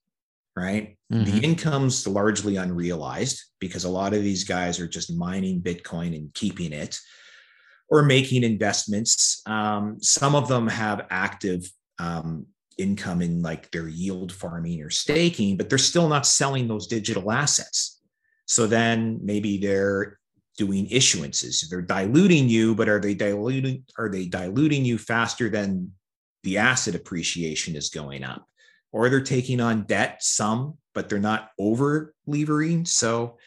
right? 0.56 0.96
Mm-hmm. 1.12 1.24
the 1.24 1.44
income's 1.44 2.06
largely 2.06 2.56
unrealized 2.56 3.42
because 3.58 3.84
a 3.84 3.90
lot 3.90 4.14
of 4.14 4.22
these 4.22 4.44
guys 4.44 4.80
are 4.80 4.88
just 4.88 5.12
mining 5.12 5.60
bitcoin 5.60 6.16
and 6.16 6.32
keeping 6.34 6.72
it 6.72 6.98
or 7.90 8.02
making 8.02 8.42
investments. 8.42 9.42
Um, 9.46 9.98
some 10.00 10.34
of 10.34 10.48
them 10.48 10.68
have 10.68 11.06
active 11.10 11.70
um, 11.98 12.46
income 12.82 13.22
in 13.22 13.40
like 13.40 13.70
their 13.70 13.88
yield 13.88 14.32
farming 14.32 14.82
or 14.82 14.90
staking, 14.90 15.56
but 15.56 15.68
they're 15.68 15.78
still 15.78 16.08
not 16.08 16.26
selling 16.26 16.68
those 16.68 16.86
digital 16.86 17.30
assets. 17.30 18.00
So 18.46 18.66
then 18.66 19.20
maybe 19.22 19.58
they're 19.58 20.18
doing 20.58 20.86
issuances. 20.88 21.68
They're 21.68 21.80
diluting 21.80 22.48
you, 22.48 22.74
but 22.74 22.88
are 22.88 23.00
they 23.00 23.14
diluting 23.14 23.84
are 23.98 24.08
they 24.08 24.26
diluting 24.26 24.84
you 24.84 24.98
faster 24.98 25.48
than 25.48 25.92
the 26.42 26.58
asset 26.58 26.94
appreciation 26.94 27.76
is 27.76 27.88
going 27.88 28.24
up? 28.24 28.46
Or 28.90 29.08
they're 29.08 29.22
taking 29.22 29.60
on 29.60 29.84
debt 29.84 30.22
some, 30.22 30.76
but 30.94 31.08
they're 31.08 31.18
not 31.18 31.50
over 31.58 32.14
levering. 32.26 32.84
So 32.84 33.38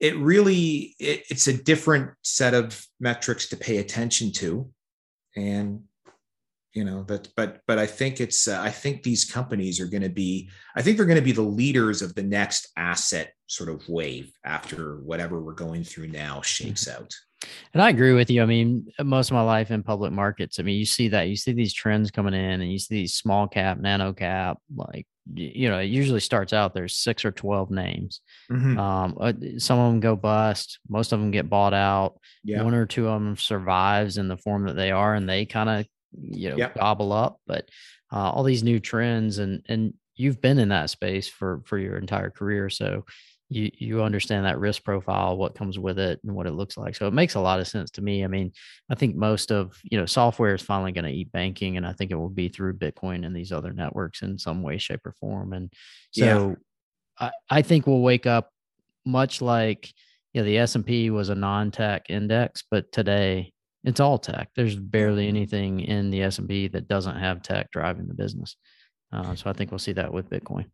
it 0.00 0.16
really 0.16 0.96
it, 0.98 1.24
it's 1.30 1.46
a 1.46 1.62
different 1.62 2.10
set 2.22 2.54
of 2.54 2.84
metrics 2.98 3.48
to 3.50 3.56
pay 3.56 3.76
attention 3.76 4.32
to. 4.32 4.68
And 5.36 5.84
you 6.74 6.84
know 6.84 7.04
but 7.06 7.28
but 7.36 7.60
but 7.66 7.78
i 7.78 7.86
think 7.86 8.20
it's 8.20 8.46
uh, 8.48 8.60
i 8.60 8.70
think 8.70 9.02
these 9.02 9.24
companies 9.24 9.80
are 9.80 9.86
going 9.86 10.02
to 10.02 10.08
be 10.08 10.50
i 10.76 10.82
think 10.82 10.96
they're 10.96 11.06
going 11.06 11.16
to 11.16 11.22
be 11.22 11.32
the 11.32 11.40
leaders 11.40 12.02
of 12.02 12.14
the 12.14 12.22
next 12.22 12.68
asset 12.76 13.32
sort 13.46 13.70
of 13.70 13.88
wave 13.88 14.32
after 14.44 14.98
whatever 14.98 15.40
we're 15.40 15.52
going 15.52 15.84
through 15.84 16.08
now 16.08 16.40
shakes 16.42 16.84
mm-hmm. 16.84 17.02
out 17.02 17.14
and 17.72 17.82
i 17.82 17.88
agree 17.88 18.12
with 18.12 18.30
you 18.30 18.42
i 18.42 18.46
mean 18.46 18.86
most 19.02 19.30
of 19.30 19.34
my 19.34 19.42
life 19.42 19.70
in 19.70 19.82
public 19.82 20.12
markets 20.12 20.58
i 20.58 20.62
mean 20.62 20.78
you 20.78 20.86
see 20.86 21.08
that 21.08 21.28
you 21.28 21.36
see 21.36 21.52
these 21.52 21.72
trends 21.72 22.10
coming 22.10 22.34
in 22.34 22.60
and 22.60 22.70
you 22.70 22.78
see 22.78 22.96
these 22.96 23.14
small 23.14 23.46
cap 23.46 23.78
nano 23.78 24.12
cap 24.12 24.58
like 24.74 25.06
you 25.32 25.70
know 25.70 25.78
it 25.78 25.86
usually 25.86 26.20
starts 26.20 26.52
out 26.52 26.74
there's 26.74 26.96
six 26.96 27.24
or 27.24 27.32
12 27.32 27.70
names 27.70 28.20
mm-hmm. 28.50 28.78
um, 28.78 29.16
uh, 29.18 29.32
some 29.56 29.78
of 29.78 29.90
them 29.90 30.00
go 30.00 30.14
bust 30.14 30.78
most 30.88 31.12
of 31.12 31.20
them 31.20 31.30
get 31.30 31.48
bought 31.48 31.72
out 31.72 32.18
yeah. 32.42 32.62
one 32.62 32.74
or 32.74 32.84
two 32.84 33.08
of 33.08 33.22
them 33.22 33.36
survives 33.36 34.18
in 34.18 34.28
the 34.28 34.36
form 34.36 34.66
that 34.66 34.76
they 34.76 34.90
are 34.90 35.14
and 35.14 35.26
they 35.26 35.46
kind 35.46 35.70
of 35.70 35.86
you 36.20 36.50
know 36.50 36.56
yep. 36.56 36.74
gobble 36.74 37.12
up 37.12 37.40
but 37.46 37.68
uh, 38.12 38.30
all 38.30 38.42
these 38.42 38.62
new 38.62 38.80
trends 38.80 39.38
and 39.38 39.62
and 39.68 39.94
you've 40.16 40.40
been 40.40 40.58
in 40.58 40.68
that 40.68 40.90
space 40.90 41.28
for 41.28 41.62
for 41.64 41.78
your 41.78 41.96
entire 41.96 42.30
career 42.30 42.70
so 42.70 43.04
you 43.48 43.70
you 43.78 44.02
understand 44.02 44.46
that 44.46 44.58
risk 44.58 44.84
profile 44.84 45.36
what 45.36 45.54
comes 45.54 45.78
with 45.78 45.98
it 45.98 46.18
and 46.24 46.34
what 46.34 46.46
it 46.46 46.54
looks 46.54 46.76
like 46.76 46.94
so 46.94 47.06
it 47.06 47.14
makes 47.14 47.34
a 47.34 47.40
lot 47.40 47.60
of 47.60 47.68
sense 47.68 47.90
to 47.90 48.02
me 48.02 48.24
i 48.24 48.26
mean 48.26 48.50
i 48.90 48.94
think 48.94 49.14
most 49.14 49.52
of 49.52 49.78
you 49.84 49.98
know 49.98 50.06
software 50.06 50.54
is 50.54 50.62
finally 50.62 50.92
going 50.92 51.04
to 51.04 51.10
eat 51.10 51.30
banking 51.32 51.76
and 51.76 51.86
i 51.86 51.92
think 51.92 52.10
it 52.10 52.16
will 52.16 52.30
be 52.30 52.48
through 52.48 52.72
bitcoin 52.72 53.24
and 53.24 53.36
these 53.36 53.52
other 53.52 53.72
networks 53.72 54.22
in 54.22 54.38
some 54.38 54.62
way 54.62 54.78
shape 54.78 55.04
or 55.06 55.12
form 55.12 55.52
and 55.52 55.72
so 56.10 56.56
yeah. 57.20 57.28
i 57.50 57.58
i 57.58 57.62
think 57.62 57.86
we'll 57.86 58.00
wake 58.00 58.26
up 58.26 58.50
much 59.06 59.42
like 59.42 59.92
you 60.32 60.40
know 60.40 60.46
the 60.46 60.58
s&p 60.58 61.10
was 61.10 61.28
a 61.28 61.34
non-tech 61.34 62.06
index 62.08 62.64
but 62.70 62.90
today 62.92 63.52
it's 63.84 64.00
all 64.00 64.18
tech. 64.18 64.48
There's 64.56 64.76
barely 64.76 65.28
anything 65.28 65.80
in 65.80 66.10
the 66.10 66.22
S 66.22 66.38
and 66.38 66.48
P 66.48 66.68
that 66.68 66.88
doesn't 66.88 67.16
have 67.16 67.42
tech 67.42 67.70
driving 67.70 68.08
the 68.08 68.14
business. 68.14 68.56
Uh, 69.12 69.34
so 69.34 69.48
I 69.48 69.52
think 69.52 69.70
we'll 69.70 69.78
see 69.78 69.92
that 69.92 70.12
with 70.12 70.30
Bitcoin. 70.30 70.66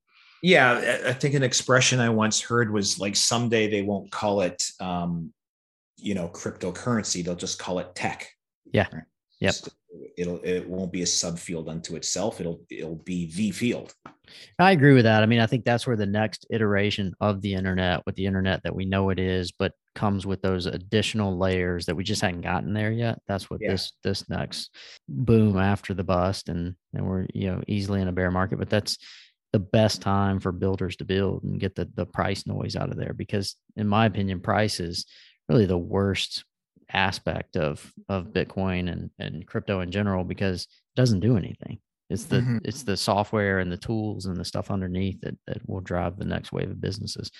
Yeah, 0.42 1.00
I 1.06 1.12
think 1.12 1.34
an 1.34 1.42
expression 1.42 2.00
I 2.00 2.08
once 2.08 2.40
heard 2.40 2.72
was 2.72 2.98
like 2.98 3.14
someday 3.14 3.68
they 3.68 3.82
won't 3.82 4.10
call 4.10 4.40
it, 4.40 4.64
um, 4.80 5.34
you 5.98 6.14
know, 6.14 6.28
cryptocurrency. 6.28 7.22
They'll 7.22 7.34
just 7.34 7.58
call 7.58 7.78
it 7.78 7.94
tech. 7.94 8.26
Yeah. 8.72 8.86
Right? 8.90 9.02
Yep. 9.40 9.54
It'll 10.16 10.40
it 10.42 10.66
won't 10.68 10.92
be 10.92 11.02
a 11.02 11.06
subfield 11.06 11.68
unto 11.68 11.96
itself. 11.96 12.40
It'll 12.40 12.62
it'll 12.70 13.02
be 13.04 13.30
the 13.34 13.50
field. 13.50 13.92
I 14.58 14.70
agree 14.72 14.94
with 14.94 15.04
that. 15.04 15.22
I 15.22 15.26
mean, 15.26 15.40
I 15.40 15.46
think 15.46 15.64
that's 15.64 15.86
where 15.86 15.96
the 15.96 16.06
next 16.06 16.46
iteration 16.50 17.12
of 17.20 17.42
the 17.42 17.54
internet, 17.54 18.06
with 18.06 18.14
the 18.14 18.26
internet 18.26 18.62
that 18.62 18.74
we 18.74 18.84
know 18.84 19.10
it 19.10 19.18
is, 19.18 19.52
but 19.52 19.72
comes 19.94 20.26
with 20.26 20.42
those 20.42 20.66
additional 20.66 21.36
layers 21.36 21.86
that 21.86 21.94
we 21.94 22.04
just 22.04 22.22
hadn't 22.22 22.42
gotten 22.42 22.72
there 22.72 22.92
yet. 22.92 23.20
That's 23.26 23.50
what 23.50 23.60
yeah. 23.60 23.72
this 23.72 23.92
this 24.02 24.28
next 24.28 24.74
boom 25.08 25.58
after 25.58 25.94
the 25.94 26.04
bust, 26.04 26.48
and 26.48 26.74
and 26.94 27.06
we're 27.06 27.26
you 27.34 27.50
know 27.50 27.62
easily 27.66 28.00
in 28.00 28.08
a 28.08 28.12
bear 28.12 28.30
market. 28.30 28.58
But 28.58 28.70
that's 28.70 28.98
the 29.52 29.58
best 29.58 30.00
time 30.00 30.40
for 30.40 30.52
builders 30.52 30.96
to 30.96 31.04
build 31.04 31.42
and 31.42 31.60
get 31.60 31.74
the 31.74 31.88
the 31.94 32.06
price 32.06 32.46
noise 32.46 32.76
out 32.76 32.90
of 32.90 32.96
there 32.96 33.12
because 33.12 33.56
in 33.76 33.86
my 33.86 34.06
opinion 34.06 34.40
price 34.40 34.80
is 34.80 35.06
really 35.48 35.66
the 35.66 35.78
worst 35.78 36.44
aspect 36.92 37.56
of 37.56 37.92
of 38.08 38.28
bitcoin 38.28 38.90
and 38.90 39.10
and 39.18 39.46
crypto 39.46 39.80
in 39.80 39.90
general 39.90 40.24
because 40.24 40.62
it 40.62 41.00
doesn't 41.00 41.20
do 41.20 41.36
anything 41.36 41.78
it's 42.08 42.24
the 42.24 42.36
mm-hmm. 42.36 42.58
it's 42.64 42.82
the 42.82 42.96
software 42.96 43.58
and 43.58 43.70
the 43.70 43.76
tools 43.76 44.26
and 44.26 44.36
the 44.36 44.44
stuff 44.44 44.70
underneath 44.70 45.20
that 45.20 45.36
that 45.46 45.68
will 45.68 45.80
drive 45.80 46.16
the 46.16 46.24
next 46.24 46.52
wave 46.52 46.70
of 46.70 46.80
businesses 46.80 47.30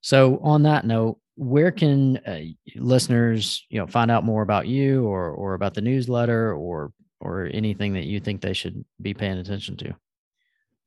so 0.00 0.38
on 0.42 0.62
that 0.62 0.86
note 0.86 1.18
where 1.36 1.70
can 1.70 2.16
uh, 2.18 2.40
listeners 2.76 3.64
you 3.68 3.78
know 3.78 3.86
find 3.86 4.10
out 4.10 4.24
more 4.24 4.42
about 4.42 4.66
you 4.66 5.04
or 5.04 5.30
or 5.30 5.54
about 5.54 5.74
the 5.74 5.80
newsletter 5.80 6.54
or 6.54 6.92
or 7.20 7.48
anything 7.52 7.92
that 7.94 8.04
you 8.04 8.20
think 8.20 8.40
they 8.40 8.52
should 8.52 8.84
be 9.00 9.14
paying 9.14 9.38
attention 9.38 9.76
to 9.76 9.94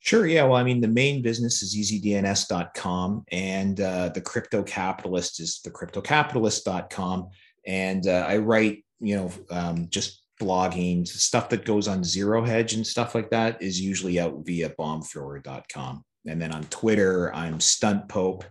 Sure. 0.02 0.26
Yeah. 0.26 0.44
Well, 0.44 0.56
I 0.56 0.64
mean, 0.64 0.80
the 0.80 0.88
main 0.88 1.22
business 1.22 1.62
is 1.62 1.76
easydns.com 1.76 3.26
and 3.32 3.82
uh, 3.82 4.10
the 4.10 4.22
crypto 4.22 4.64
capitalist 4.64 5.42
is 5.42 5.60
the 5.64 5.72
cryptocapitalist.com. 5.72 7.30
And 7.68 8.08
uh, 8.08 8.26
I 8.28 8.38
write, 8.38 8.86
you 9.02 9.18
know, 9.18 9.32
um, 9.52 9.88
just 9.90 10.24
blogging 10.42 11.06
stuff 11.06 11.50
that 11.50 11.66
goes 11.66 11.90
on 11.90 12.04
Zero 12.04 12.44
Hedge 12.44 12.74
and 12.74 12.88
stuff 12.88 13.14
like 13.14 13.30
that 13.32 13.62
is 13.62 13.82
usually 13.82 14.20
out 14.20 14.40
via 14.46 14.70
bombthrower.com. 14.70 16.06
And 16.26 16.42
then 16.42 16.54
on 16.54 16.64
Twitter, 16.66 17.34
I'm 17.36 17.60
Stunt 17.60 18.08
Pope. 18.08 18.46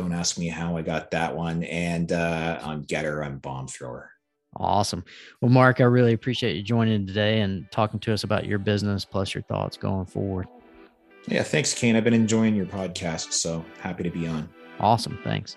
Don't 0.00 0.12
ask 0.12 0.38
me 0.38 0.48
how 0.48 0.78
I 0.78 0.82
got 0.82 1.10
that 1.10 1.36
one. 1.36 1.62
And 1.64 2.10
uh, 2.10 2.58
on 2.62 2.84
GETTR, 2.84 3.22
I'm 3.22 3.36
Bomb 3.36 3.68
Thrower. 3.68 4.06
Awesome. 4.56 5.04
Well, 5.42 5.50
Mark, 5.50 5.82
I 5.82 5.84
really 5.84 6.14
appreciate 6.14 6.56
you 6.56 6.62
joining 6.62 7.06
today 7.06 7.42
and 7.42 7.70
talking 7.70 8.00
to 8.00 8.12
us 8.14 8.24
about 8.24 8.46
your 8.46 8.58
business 8.58 9.04
plus 9.04 9.34
your 9.34 9.42
thoughts 9.42 9.76
going 9.76 10.06
forward. 10.06 10.48
Yeah, 11.28 11.42
thanks, 11.42 11.74
Kane. 11.74 11.96
I've 11.96 12.04
been 12.04 12.14
enjoying 12.14 12.54
your 12.54 12.64
podcast, 12.64 13.34
so 13.34 13.62
happy 13.80 14.02
to 14.02 14.10
be 14.10 14.26
on. 14.26 14.48
Awesome. 14.80 15.18
Thanks. 15.22 15.56